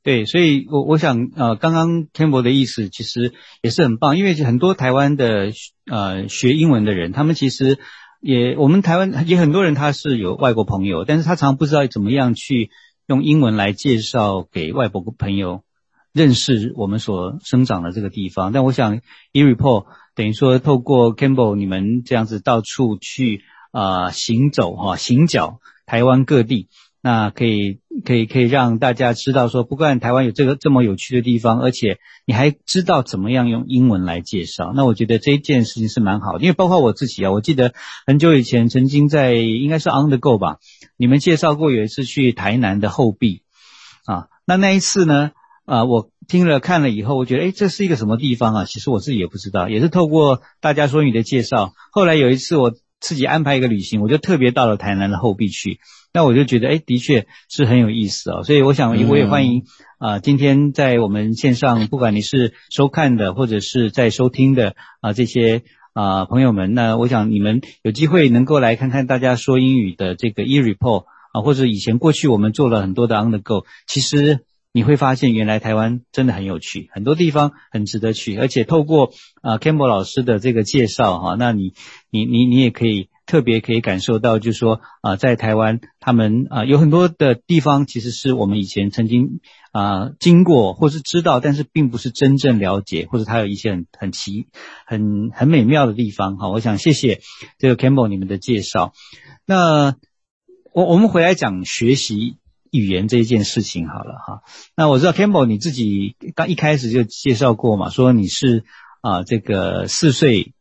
[0.05, 5.51] 对，所以我我想呃，刚刚 cambod 的意思其实也是很棒，因为很多台湾的
[5.91, 7.81] 呃学英文的人，他们其实。
[8.27, 12.71] 也，我们台湾也很多人他是有外国朋友，但是他常不知道怎么样去
[13.07, 15.63] 用英文来介绍给外国朋友
[16.11, 18.53] 认识我们所生长的这个地方。
[18.53, 19.03] 但我想
[19.35, 26.71] ，eReport 等于说透过 Campbell 你们这样子到处去啊行走哈行脚台湾各地。
[27.07, 34.73] 那可以可以可以让大家知道说，不管台湾有这个这么有趣的地方，而且你还知道怎么样用英文来介绍。
[34.75, 37.75] 那我觉得这一件事情是蛮好的，因为包括我自己啊，我记得
[38.07, 40.57] 很久以前曾经在应该是 On the Go 吧，
[40.97, 43.43] 你们介绍过有一次去台南的后壁
[44.07, 45.33] 啊，那那一次呢，
[45.67, 48.65] 啊，我听了看了以后，我觉得哎，这是一个什么地方啊？
[48.65, 52.73] 其实我自己也不知道，也是透过大家说你的介绍，后来有一次我
[53.05, 55.79] 自己安排一个旅行，我就特别到了台南的后壁去。
[56.15, 58.43] 那我就觉得，哎，的确是很有意思哦。
[58.45, 59.65] 所以我想，我也欢迎
[59.99, 81.73] 啊，今天在我们线上，不管你是收看的，或者是在收听的啊，这些啊朋友们，那我想你们有机会能够来看看大家说英语的这个 e report 啊，或者以前过去我们做了很多的 on the go，其实你会发现，原来台湾真的很有趣，很多地方很值得去，而且透过啊 Campbell 老师的这个介绍哈，那你
[82.11, 83.09] 你你你也可以。
[83.27, 89.41] 特别可以感受到，就是说啊，在台湾，他们啊有很多的地方，其实是我们以前曾经
[89.73, 94.49] 啊经过或是知道，但是并不是真正了解，或者它有一些很很奇、
[94.85, 96.37] 很很美妙的地方。
[96.37, 97.23] 哈，我想谢谢
[97.57, 98.93] 这个 Campbell 你们的介绍。
[99.47, 99.97] 那
[100.75, 102.37] 我我们回来讲学习
[102.79, 104.43] 语言这一件事情好了哈。
[104.77, 108.65] 那我知道 Campbell 你自己刚一开始就介绍过嘛，说你是
[109.01, 110.53] 啊这个四岁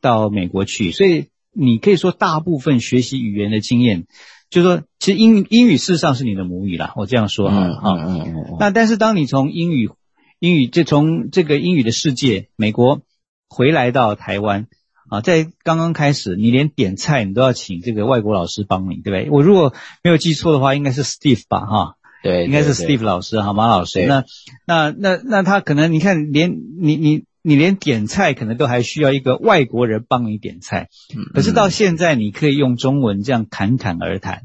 [0.00, 1.26] 到美国去，所以。
[1.54, 4.06] 你可以说大部分学习语言的经验，
[4.48, 6.94] 就是说，其实英英语事实上是你的母语啦。
[6.96, 8.56] 我这样说哈，嗯嗯嗯。
[8.58, 9.90] 那但是当你从英语
[10.38, 13.02] 英语就从这个英语的世界美国
[13.50, 14.66] 回来到台湾
[15.12, 19.30] 啊，在刚刚开始，你连点菜你都要请这个外国老师帮你，对不对？
[19.30, 24.06] 我如果没有记错的话，应该是 Steve 吧，哈，对，应该是 Steve 老师哈，马老师。
[24.06, 24.24] 那
[24.66, 27.24] 那那那他可能你看连你你。
[27.44, 30.90] 你连点菜可能都还需要一个外国人帮你点菜，
[31.34, 34.42] 可是到现在你可以用中文这样侃侃而谈，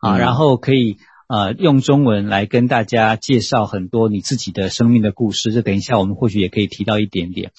[0.00, 0.96] 啊，然后可以
[1.28, 5.52] 呃用中文来跟大家介绍很多你自己的生命的故事。
[5.52, 7.52] 这等一下我们或许也可以提到一点点。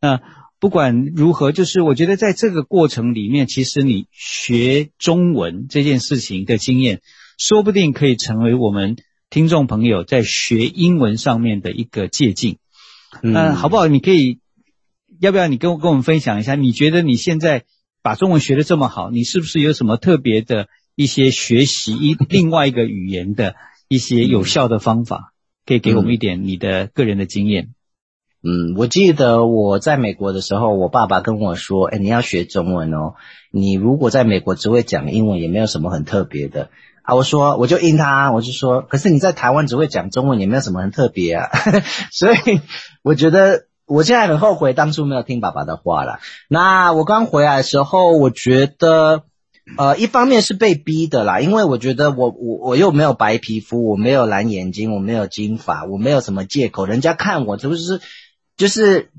[0.00, 0.20] 那
[0.60, 7.00] 不管如何，就是我觉得在这个过程里面，其实你学中文这件事情的经验，
[7.38, 8.96] 说不定可以成为我们
[9.30, 12.56] 听众朋友在学英文上面的一个借鉴。
[13.22, 13.86] 那好不好？
[13.86, 14.40] 你可以
[15.20, 16.56] 要不要你跟我跟我们分享一下？
[16.56, 17.64] 你觉得你现在
[18.02, 23.54] 把中文学的这么好，你是不是有什么特别的一些学习一另外一个语言的
[23.86, 25.32] 一些有效的方法？
[25.64, 27.74] 可以给我们一点你的个人的经验。
[28.40, 33.14] 嗯，我记得我在美国的时候，我爸爸跟我说：“哎，你要学中文哦。
[33.50, 36.70] 你如果在美国只会讲英文，也没有什么很特别的
[37.02, 41.48] 啊。”我说，我就应他，我就说：“可是你在台湾只会讲中文，也没有什么很特别啊。
[42.12, 42.60] ”所以
[43.02, 46.20] 我觉得我现在很后悔当初没有听爸爸的话了。
[46.48, 49.24] 那我刚回来的时候，我觉得
[49.76, 58.00] 呃，一方面是被逼的啦，因为我觉得我我我又没有白皮肤，我没有蓝眼睛，我没有金发，我没有什么借口，人家看我是不是？
[58.58, 59.10] 就是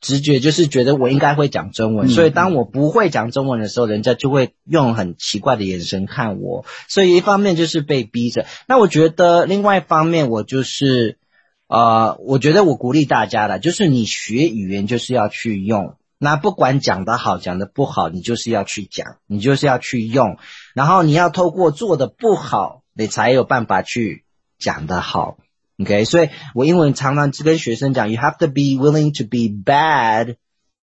[0.00, 6.64] 直觉，就是觉得我应该会讲中文，所以当我不会讲中文的时候，人家就会用很奇怪的眼神看我。
[6.88, 11.18] 所以一方面就是被逼着，那我觉得另外一方面，我就是
[11.66, 20.38] 呃，我觉得我鼓励大家的，就是你学语言就是要去用，那不管讲得好讲得不好，你就是要去讲，你就是要去用，
[20.74, 24.24] 然后你要透过做的不好，你才有办法去
[24.58, 25.36] 讲得好。
[25.80, 30.34] OK，所以我英文常常跟学生讲，You have to be willing to be bad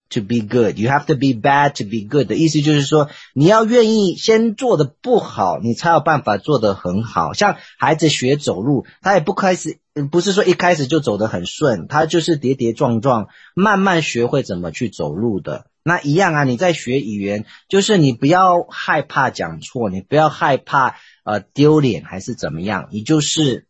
[0.09, 0.79] to be good.
[0.79, 7.35] You have to be bad to be good 的意思就是说，你要愿意先做的不好，你才有办法做得很好。
[7.35, 9.79] 像孩子学走路，他也不开始，
[10.11, 15.67] 不是说一开始就走得很顺，他就是跌跌撞撞，慢慢学会怎么去走路的。
[15.83, 23.68] 那一样啊，你在学语言，就是你不要害怕讲错，你不要害怕呃丢脸还是怎么样，你就是。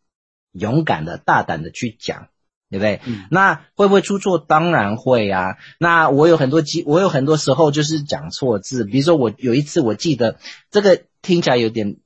[0.51, 2.27] 勇敢的、大胆的去讲，
[2.69, 3.01] 对不对？
[3.29, 4.37] 那会不会出错？
[4.37, 5.57] 当然会啊。
[5.79, 8.85] 那我有很多机，我有很多时候就是讲错字。
[8.85, 10.37] 比如说，我有一次我记得
[10.71, 11.97] 这个听起来有点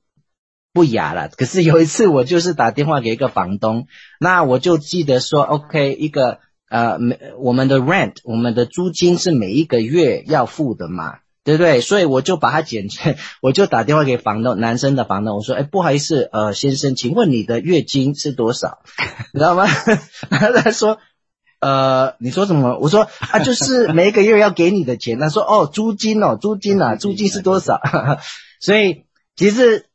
[0.72, 3.86] 不雅了，可是有一次我就是打电话给一个房东，
[4.18, 11.18] 那我就记得说，OK，一个呃，每我们的 rent，我们的租金是每一个月要付的嘛。
[11.44, 11.80] 对不对？
[11.82, 18.78] 所以我就把它剪成， 我就打电话给房东，男生的房东，我说：“哎，不好意思，呃，先生，请问你的月经是多少？
[19.32, 19.66] 你知道吗？”
[20.30, 20.98] 他说
[21.60, 27.80] ：“呃，你说什么？”我说：“啊，就是每一个月要给你的钱。”他说：“哦，租金哦，租金啊，租金是多少？”
[28.60, 29.04] 所以
[29.36, 29.86] 其实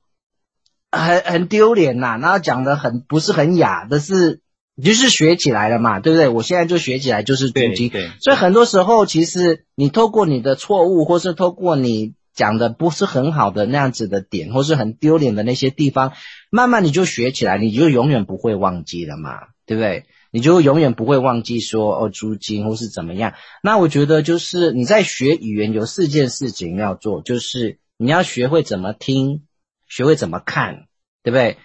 [0.91, 4.41] 很很丢脸呐，然后讲的很不是很雅的是。
[4.81, 6.27] 就是学起来了嘛，对不对？
[6.27, 16.13] 我现在就学起来就是租金，所以很多时候其实你透过你的错误，或是透过你讲的不是很好的那样子的点，或是很丢脸的那些地方，
[16.49, 20.05] 慢慢你就学起来，你就永远不会忘记了嘛，对不对？
[20.31, 23.33] 你就永远不会忘记说哦租金或是怎么样。
[23.63, 29.41] 那我觉得就是你在学语言有四件事情要做，就是你要学会怎么听，
[29.87, 30.85] 学会怎么看，
[31.23, 31.57] 对不对？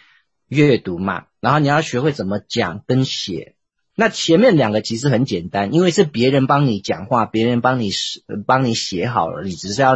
[0.49, 1.27] 阅读嘛。
[1.45, 3.55] 然后你要学会怎么讲跟写，
[3.95, 9.95] 那前面两个其实很简单，因为是别人帮你讲话，别人帮你写，帮你写好了，你只是要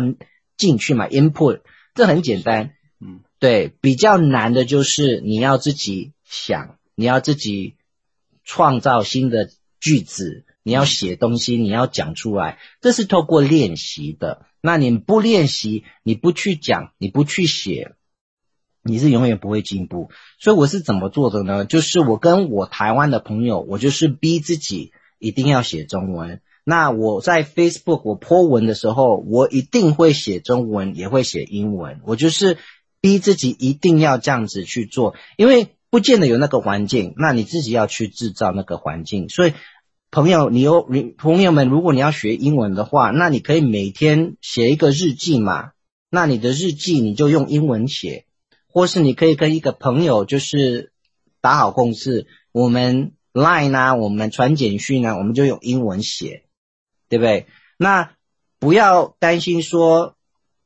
[0.58, 1.62] 进去嘛，input，
[1.94, 2.72] 这很简单。
[3.00, 7.76] 嗯，对，比较难的就是你要自己想，你要自己
[8.44, 9.48] 创造新的
[9.80, 14.44] 句子，你要写东西，你要讲出来，这是透过练习的。
[14.60, 17.94] 那你不练习，你不去讲，你不去写。
[18.82, 21.64] 你是永远不会进步，所以我是怎么做的呢？
[21.64, 26.40] 就是我跟我台湾的朋友，我就是逼自己一定要写中文。
[26.64, 32.00] 那我在 Facebook 我 po 文的时候，我一定会写中文，也会写英文。
[32.04, 32.58] 我就是
[33.00, 39.28] 逼自己一定要这样子去做，因为不见得有那个环境，那你自己要去制造那个环境。
[39.30, 39.54] 所以
[40.10, 45.70] 朋友，你有你朋友们，如果你要学英文的话，那你可以每天写一个日记嘛。
[46.10, 48.26] 那你的日记你就用英文写。
[48.70, 50.92] 或是你可以跟一个朋友就是
[51.40, 56.44] 打好共识，我们 Line 啊，我们传简讯啊，我们就用英文写，
[57.08, 57.46] 对不对？
[57.76, 58.12] 那
[58.58, 60.16] 不要担心说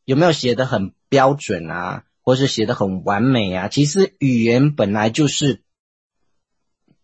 [0.05, 3.69] 有没有写的很标准啊，或是写的很完美啊。
[3.69, 5.63] 其实语言本来就是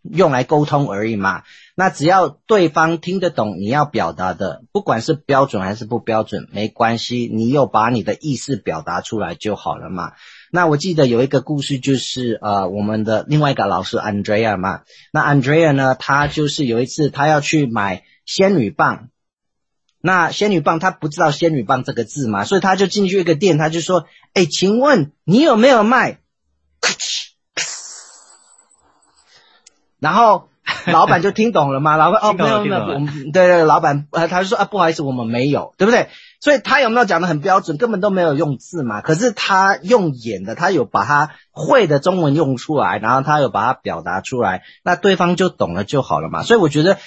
[0.02, 1.42] 用来沟通而已嘛。
[1.74, 10.14] 那只要对方听得懂你要表达的，不管是标准还是不标准，没关系，你有把你的意思表达出来就好了嘛。
[10.50, 14.82] 那我记得有一个故事，就是呃，我们的另外一个老师 Andrea 嘛。
[15.12, 19.08] 那 Andrea 呢，他就是有一次他要去买仙女棒，
[20.00, 26.18] 那仙女棒他不知道仙女棒这个字嘛，所以他就进去一个店，他就说：“哎，请问你有没有卖？”
[30.00, 30.48] 然后
[30.86, 31.96] 老板就听懂了吗？
[31.96, 36.08] 老板哦，没有没有，我们对对，老板呃，他就说啊，不好意思，我们没有，对不对？
[36.40, 37.78] 所以他有没有讲的很标准？
[37.78, 39.00] 根本都没有用字嘛。
[39.00, 46.44] 可是他用演的，他有把他会的中文用出来，然后他有把它表达出来，那对方就懂了就好了嘛。
[46.44, 46.98] 所以我觉得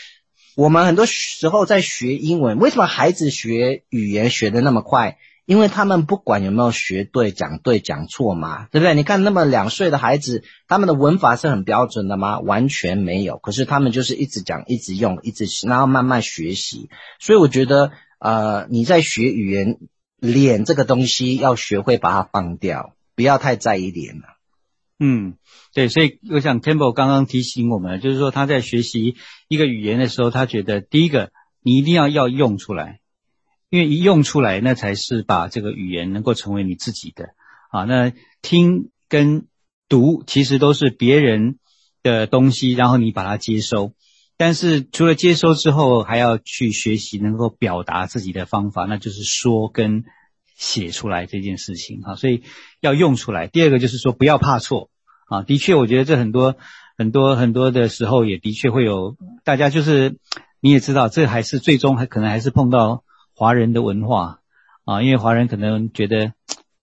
[0.58, 5.18] 我们很多时候在学英文，为什么孩子学语言学的那么快？
[5.46, 8.94] 因为他们不管有没有学对、讲对、讲错嘛，对不对？
[8.96, 12.40] 你看那么两岁的孩子，他们的文法是很标准的吗？
[12.40, 13.38] 完全没有。
[13.38, 16.90] 可是他们就是一直讲、一直用、一直，然后慢慢学习。
[17.18, 17.92] 所以我觉得。
[18.22, 19.80] 呃，你在学语言，
[20.20, 24.38] 脸这个东西要学会把它放掉，不要太在意脸了。
[25.00, 25.38] 嗯，
[25.74, 29.16] 对，所以我想 Campbell 刚刚提醒我们，就是说他在学习
[29.48, 31.32] 一个语言的时候，他觉得第一个
[31.64, 33.00] 你一定要要用出来，
[33.72, 37.30] 因为一用出来，那才是把这个语言能够成为你自己的
[37.72, 37.86] 啊。
[37.86, 38.14] 那
[38.44, 39.48] 听跟
[39.90, 41.58] 读其实都是别人
[42.04, 43.96] 的东西，然后你把它接收。
[44.42, 50.04] 但是除了接收之后，还要去学习能够表达自己的方法，那就是说跟
[50.56, 52.42] 写出来这件事情啊，所以
[52.80, 53.46] 要用出来。
[53.46, 54.90] 第二个就是说不要怕错
[55.28, 56.56] 啊，的确，我觉得这很多
[56.98, 60.18] 很多很多的时候也的确会有，大家就是
[60.60, 63.04] 你也知道，这还是最终还可能还是碰到
[63.36, 64.40] 华人的文化
[64.86, 66.34] 啊，因为华人可能觉得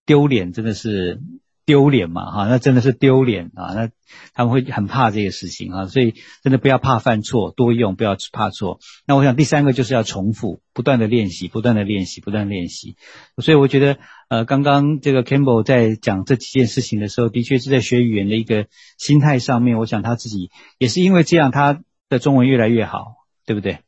[0.07, 1.21] 丢脸真的是。
[1.69, 3.75] 丢脸嘛，哈，那真的是丢脸啊！
[3.75, 3.91] 那
[4.33, 8.79] 他们会很怕这个事情啊，所以真的不要怕犯错，多用，不要怕错。
[9.07, 12.97] 那我想第三个就是要重复，不断的练习，不断的练习，不断练习。
[13.37, 13.99] 所以我觉得，
[14.31, 18.65] 呃，刚刚这个 Campbell 在讲这几件事情的时候，的确是在学语言的一个
[18.97, 19.77] 心态上面。
[19.77, 23.09] 我想他自己也是因为这样，他的中文越来越好，
[23.45, 23.81] 对不对？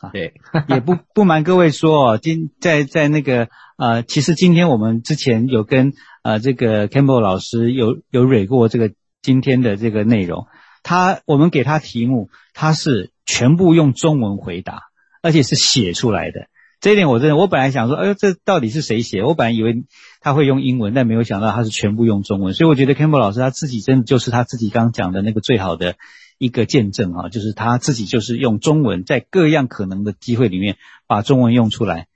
[0.00, 0.34] 啊，对，
[0.68, 5.94] 也不不瞒各位说，今在在那个呃，其实今天我们之前有跟。
[6.24, 10.46] 啊，这个 Campbell 老师有有蕊过这个今天的这个内容，
[10.82, 14.84] 他我们给他题目，他是全部用中文回答，
[15.20, 16.46] 而且是写出来的。
[16.80, 19.22] 这一点我真的，我本来想说，哎呦，这到底是谁写？
[19.22, 19.84] 我本来以为
[20.22, 22.54] 他会用英文，但没有想到他是全部用中文。
[22.54, 25.96] 所以我觉得 Campbell 老师他自己真的就是他自己刚讲的那个最好的
[26.38, 32.06] 一个见证啊，就是他自己就是用中文在各样可能的机会里面把中文用出来，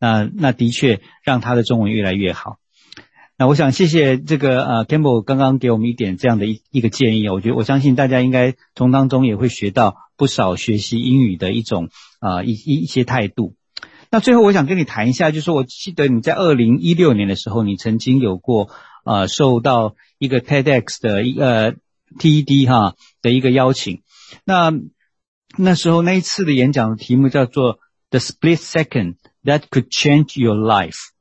[0.00, 2.56] 那那的确让他的中文越来越好。
[3.40, 13.54] 那我想谢谢这个呃，Campbell 刚刚给我们一点这样的一一个建议，我觉得我相信大家应该从当中也会学到不少学习英语的一种啊一一一些态度。
[14.10, 18.70] 那最后我想跟你谈一下，就是我记得你在二零一六年的时候，你曾经有过
[19.04, 21.76] 呃受到一个 TEDx 的一个
[22.18, 24.02] TED 哈的一个邀请。
[24.44, 24.72] 那
[25.56, 27.78] 那时候那一次的演讲题目叫做
[28.10, 29.14] The Split Second
[29.44, 31.12] That Could Change Your Life。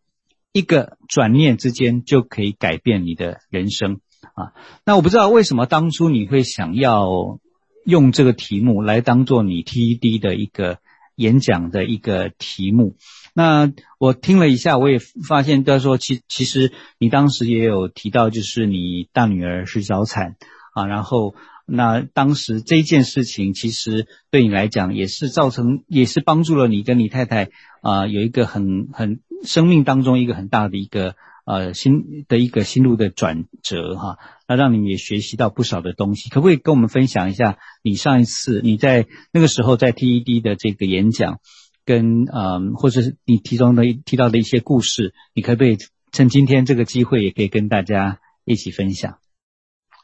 [0.57, 3.99] 一个转念之间就可以改变你的人生
[4.33, 4.53] 啊！
[4.85, 7.39] 那我不知道为什么当初你会想要
[7.85, 10.79] 用这个题目来当做你 TED 的一个
[11.15, 12.95] 演讲的一个题目。
[13.35, 14.97] 那我听了一下，我也
[15.27, 20.37] 发现，他说其其实你当时也有提到，就是你大女儿是早产
[20.73, 21.35] 啊，然后
[21.67, 27.49] 那当时这件事情其实对你来讲也是造成，也是帮助了你跟你太太
[27.81, 29.19] 啊有一个很很。
[29.43, 31.13] 生命当中一个很大的一个
[31.45, 36.31] 呃心的一个心路的转折哈，那让你们也学习到不少的东西。
[36.31, 41.39] 可不可以跟我们分享一下你上一次你在那个时候在 TED 的这个演讲，
[41.85, 45.77] 跟嗯或者是你其中的提到的一些故事，你可不可以
[46.11, 49.19] 趁今天这个机会也可以跟大家一起分享？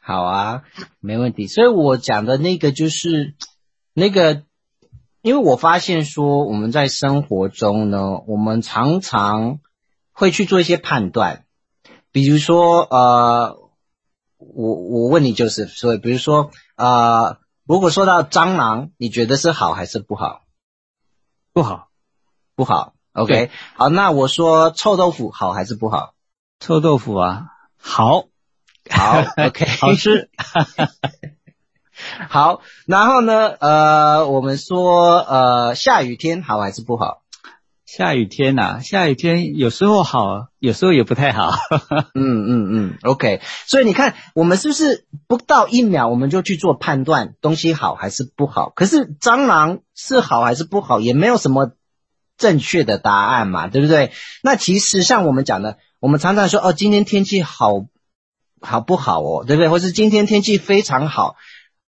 [0.03, 0.63] 好啊，
[0.99, 1.47] 没问题。
[1.47, 3.33] 所以我讲的那个就是
[3.93, 4.43] 那个。
[5.25, 9.59] 因为我发现说，我们在生活中呢，我们常常
[10.11, 11.45] 会去做一些判断，
[12.11, 13.57] 比如说，呃，
[14.35, 20.41] 我我问你就是，所以比如说，呃，如果说到蟑螂，你觉得是好还是不好？
[21.53, 21.87] 不好，
[22.55, 22.93] 不好。
[23.13, 26.15] OK，好，那我说臭豆腐好还是不好？
[26.59, 27.45] 臭豆腐啊，
[27.77, 28.25] 好，
[28.89, 30.29] 好， OK，好吃。
[32.27, 33.49] 好，然后呢？
[33.59, 37.21] 呃，我们说，呃，下雨天好还是不好？
[37.85, 41.53] 下雨天呐，下雨天有时候好，有时候也不太好。
[42.15, 43.41] 嗯嗯嗯，OK。
[43.67, 48.71] 所以你看，我们是不是不到一秒我们就去做判断，东西好还是不好？
[48.75, 51.71] 可是蟑螂是好还是不好，也没有什么
[52.37, 54.11] 正确的答案嘛，对不对？
[54.41, 57.85] 那其实像我们讲的，我们常常说，哦，今天天气好，
[58.63, 59.69] 好不好哦，对不对？
[59.69, 61.35] 或是今天天气非常好。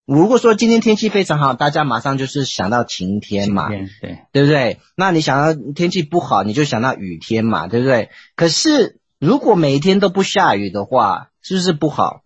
[0.06, 3.88] 如果说今天天气非常好，大家马上就是想到晴天嘛，对
[4.34, 4.80] 对不对？
[4.98, 8.10] 那你想到天气不好，你就想到雨天嘛，对不对？
[8.36, 12.20] 可是如果每一天都不下雨的话，是不是不好？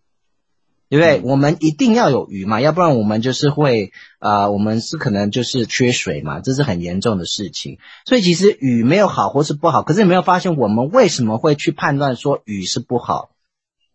[0.90, 1.22] 对不对？
[1.30, 7.78] 我们一定要有雨嘛，要不然我们就是会啊，我们是可能就是缺水嘛，这是很严重的事情。
[8.06, 13.30] 所以其实雨没有好或是不好，可是你没有发现我们为什么会去判断说雨是不好，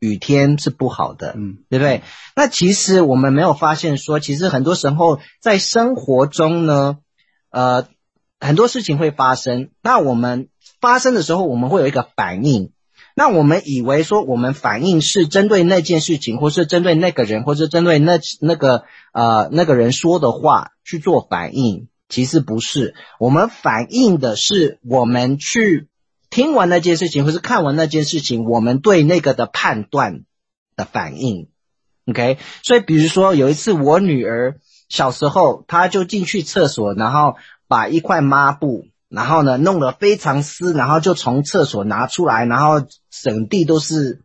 [0.03, 2.03] 雨天是不好的，嗯，对不对？
[2.34, 6.98] 那其实我们没有发现说，其实很多时候在生活中呢，
[7.50, 7.86] 呃，
[8.40, 10.48] 很多事情会发生，那我们
[10.80, 12.72] 发生的时候，我们会有一个反应。
[13.14, 18.82] 那我们以为说我们反应是针对那件事情，或是针对那个人，或是针对那那个
[19.12, 22.96] 呃那个人说的话去做反应，其实不是。
[23.20, 25.86] 我们反应的是我们去
[26.32, 30.22] 听完那件事情，或是看完那件事情，我们对那个的判断
[30.74, 31.48] 的反应。
[32.06, 34.56] OK，所以比如说有一次我女儿
[34.88, 37.36] 小时候，她就进去厕所，然后
[37.68, 38.86] 把一块抹布。
[39.08, 44.22] 然后呢，弄得非常湿，然后就从厕所拿出来，然后整地都是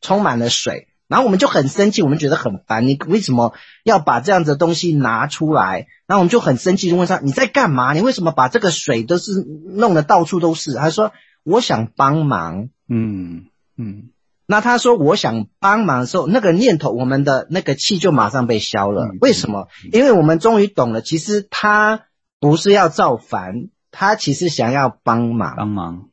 [0.00, 0.86] 充满了水。
[1.08, 3.52] 然后我们就很生气，我们觉得很烦，你为什么
[3.82, 5.88] 要把这样子的东西拿出来？
[6.06, 7.94] 然后我们就很生气，就问她你在干嘛？
[7.94, 10.72] 你为什么把这个水都是弄得到处都是？
[10.74, 11.10] 她说
[11.48, 12.68] 我想帮忙。
[12.88, 13.46] 嗯
[13.76, 14.10] 嗯。
[14.46, 19.10] 那他说我想帮忙的时候，那个念头，我们的那个气就马上被消了。
[19.20, 19.68] 为什么？
[19.92, 22.06] 因为我们终于懂了，其实他
[22.40, 23.68] 不是要造反。
[23.90, 26.10] 他其实想要帮忙，帮忙，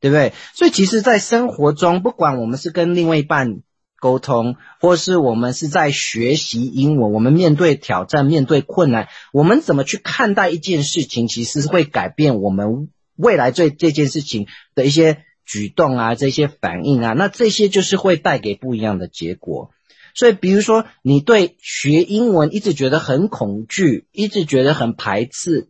[0.00, 0.32] 对不对？
[0.54, 3.62] 所以其实，在生活中，不管我们是跟另外一半
[4.00, 19.70] 沟通，或是我们是在学习英文，我们面对挑战、面对困难，我们怎么去看待一件事情，其实是会改变我们未来这这件事情的一些举动啊，这些反应啊，那这些就是会带给不一样的结果。
[20.14, 25.68] 所以，比如说，你对学英文一直觉得很恐惧，一直觉得很排斥。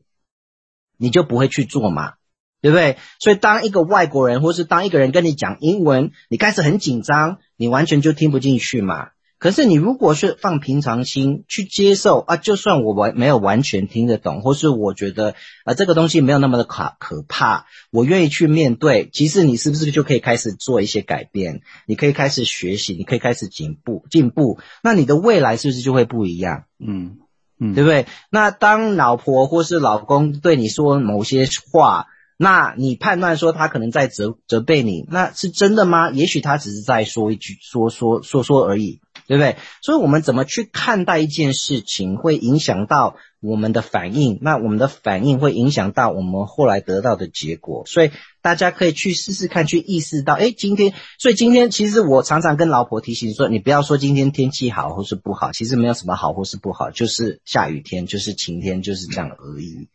[0.99, 2.14] 你就不会去做嘛，
[2.62, 2.97] 对不对？
[3.18, 9.11] 所以当一个外国人，或是当一个人跟你讲英文，你开始很紧张，你完全就听不进去嘛。
[9.39, 15.34] 可是你如果是放平常心去接受啊，就算我完没有完全听得懂，或是我觉得
[15.64, 19.09] 啊这个东西没有那么的可可怕，我愿意去面对。
[19.12, 21.61] 其实你是不是就可以开始做一些改变？
[21.87, 24.59] 你可以开始学习，你可以开始进步进步。
[24.82, 26.64] 那你的未来是不是就会不一样？
[26.78, 27.18] 嗯。
[27.59, 28.05] 嗯，对不对？
[28.28, 32.07] 那当老婆或是老公对你说某些话，
[32.37, 36.11] 那你判断说他可能在责责备你，那是真的吗？
[36.11, 39.56] 也许他只是在说一句说说说说而已，对不对？
[39.82, 48.10] 所以，我们怎么去看待一件事情，会影响到我们的反应，那我们的反应会影响到我们后来得到的结果，所以。
[48.46, 59.88] 大家可以去试试看，去意识到，哎，今天，所以今天其实我常常跟老婆提醒说，你不要说今天天气好或是不好，其实没有什么好或是不好，就是下雨天，就是晴天，就是这样而已。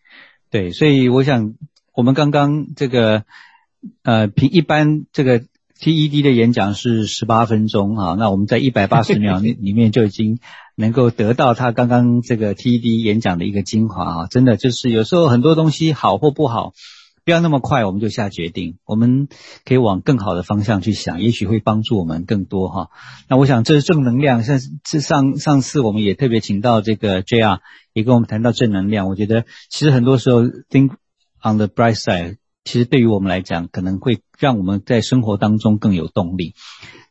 [0.49, 1.53] 对，所以我想，
[1.93, 3.23] 我们刚刚这个，
[4.03, 5.45] 呃，平一般这个
[5.82, 10.39] TED 的演讲是十八分钟啊，那我们在一百八十秒里 面就已经
[10.75, 16.73] 能够得到他刚刚这个 TED 演讲的一个精华啊，真的就是有时候很多东西好或不好。
[17.23, 18.79] 不要那么快，我们就下决定。
[18.84, 19.27] 我们
[19.63, 22.89] 可以往更好的方向去想，也许会帮助我们更多哈。
[23.29, 24.43] 那我想这是正能量。
[24.43, 27.59] 像是上上次我们也特别请到这个 JR，
[27.93, 29.07] 也跟我们谈到正能量。
[29.07, 30.93] 我觉得其实很多时候 think
[31.43, 36.55] on the bright side，其实对于我们来讲，可能会让我们在生活当中更有动力。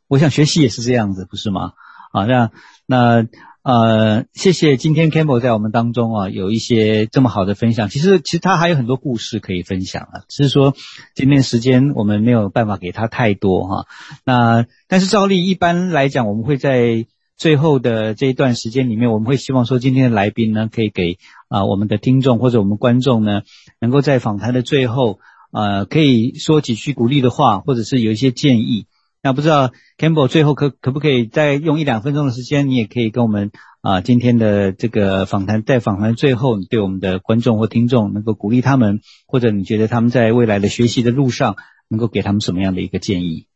[0.08, 1.72] 我想学习也是这样子，不是吗？
[2.12, 2.50] 啊，那
[2.86, 3.26] 那。
[3.62, 7.90] 呃，谢谢今天 Campbell 在我们当中啊，有一些这么好的分享。
[7.90, 10.74] 其实，其实他还有很多故事可以分享啊，只是说
[11.14, 13.86] 今天时间我们没有办法给他太多哈。
[14.24, 23.42] 那但是照例一般来讲，我们会在最后的这一段时间里面，我们会希望说今天的来宾呢，可以给啊我们的听众或者我们观众呢，
[23.78, 25.20] 能够在访谈的最后，
[25.50, 28.86] 呃，可以说几句鼓励的话，或者是有一些建议。
[29.22, 33.50] 那不知道 Campbell 最后可可不可以再用一两分钟的时间，你也可以跟我们
[33.82, 41.56] 啊今天的这个访谈，在访谈最后，你对我们的观众或听众能够鼓励他们，或者你觉得他们在未来的学习的路上
[41.88, 43.46] 能够给他们什么样的一个建议？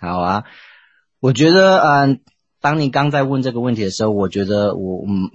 [0.00, 0.44] 好啊，
[1.20, 2.20] 我觉得嗯，
[2.62, 5.30] 当你刚在问这个问题的时候，我觉得我嗯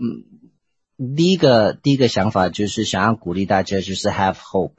[0.98, 4.74] 嗯，第一个第一个想法就是想要鼓励大家，就是 have hope。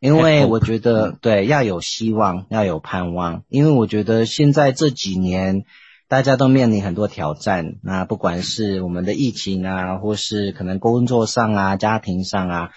[0.00, 3.44] 因为我觉得，对，要有希望，要有盼望。
[3.48, 5.64] 因为我觉得现在这几年，
[6.08, 7.76] 大家都面临很多挑战。
[7.82, 12.70] 那不管是我们的疫情啊，或是可能工作上啊、家庭上啊，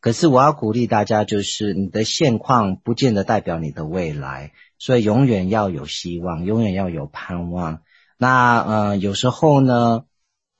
[0.00, 7.82] 可是我要鼓励大家，就是你的现况不见得代表你的未来，所以永远要有希望，永远要有盼望。
[8.18, 10.06] 那呃，有时候呢，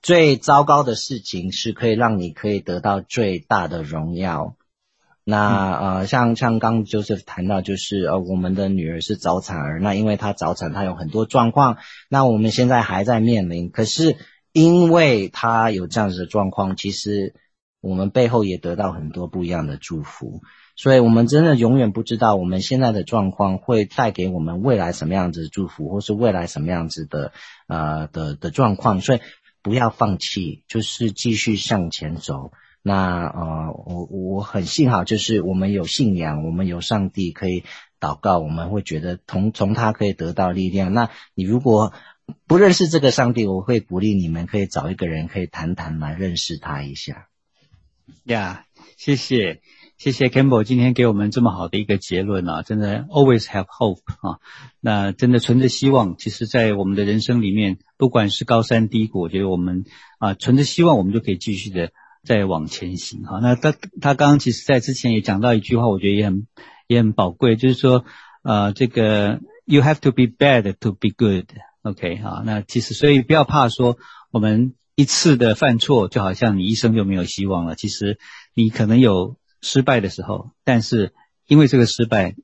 [0.01, 4.55] 最糟糕的事情是可以让你可以得到最大的荣耀。
[5.25, 11.79] 那呃，像像刚就是谈到，就是呃，我们的女儿是早产儿，那因为她早产，她有很多状况，
[12.11, 14.17] 那我们现在还在面临，可是
[14.53, 17.35] 因为她有这样子的状况，其实
[17.81, 20.43] 我们背后也得到很多不一样的祝福。
[20.77, 27.33] 所以，我们真的永远不知道我们现在的状况会带给我们未来什么样子的祝福，或是未来什么样子的
[27.69, 29.01] 呃的的状况。
[29.01, 29.21] 所以，
[29.63, 32.51] 不要放弃，就是继续向前走。
[32.87, 37.65] 那呃，我我很幸好，就是我们有信仰，我们有上帝可以
[37.99, 40.93] 祷告，我们会觉得从从他可以得到力量。
[40.93, 41.95] 那你如果
[42.47, 47.29] 不认识这个上帝，我会鼓励你们可以找一个人可以谈谈来认识他一下。
[48.25, 48.67] 呀，
[48.99, 49.63] 谢谢。
[49.97, 54.41] 谢谢 Campbell 今天给我们这么好的一个结论啊，真的 always have hope 啊，
[54.81, 56.17] 那真的存着希望。
[56.19, 59.85] 其实，在我们的人生里面，不管是高山低谷，我觉得我们
[60.19, 61.93] 啊存着希望，我们就可以继续的
[62.25, 63.39] 再往前行哈。
[63.41, 66.47] 那他他刚刚其实在之前也讲到一句话，我觉得也很
[66.87, 68.05] 也很宝贵，就是说
[68.43, 72.43] 呃这个 you have to be bad to be good，OK 哈。
[72.45, 73.99] 那其实所以不要怕说
[74.31, 77.75] 我们一次的犯错，就好像你一生就没有希望了。
[77.75, 78.19] 其实
[78.55, 79.37] 你可能有。
[79.67, 81.15] 失败的时候，但是
[81.47, 82.35] 因为这个失败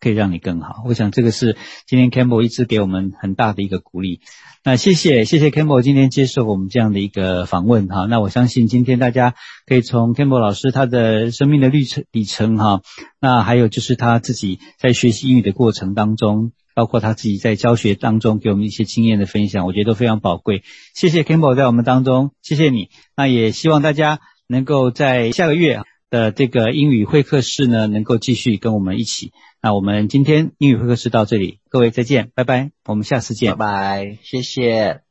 [0.00, 4.20] 可以让你更好，我想这个是今天 Campbell 一直给我们很大的一个鼓励。
[4.64, 8.06] 那谢谢谢谢 Campbell 今天接受我们这样的一个访问哈。
[8.06, 9.34] 那我相信今天大家
[9.66, 12.82] 可以从 Campbell 老师他的生命的历程里程哈，
[13.20, 20.62] 那还有就是他自己在学习英语的过程当中，包括他自己在教学当中给我们一些经验的分享，我觉得都非常宝贵。
[20.94, 22.90] 谢谢 Campbell 在我们当中，谢谢你。
[23.16, 25.82] 那也希望大家能够在下个月。
[26.10, 29.32] 的这个英语会客室呢，能够继续跟我们一起。
[29.60, 35.02] 那我们今天英语会客室到这里，各位再见，拜拜，我们下次见，拜拜，谢谢。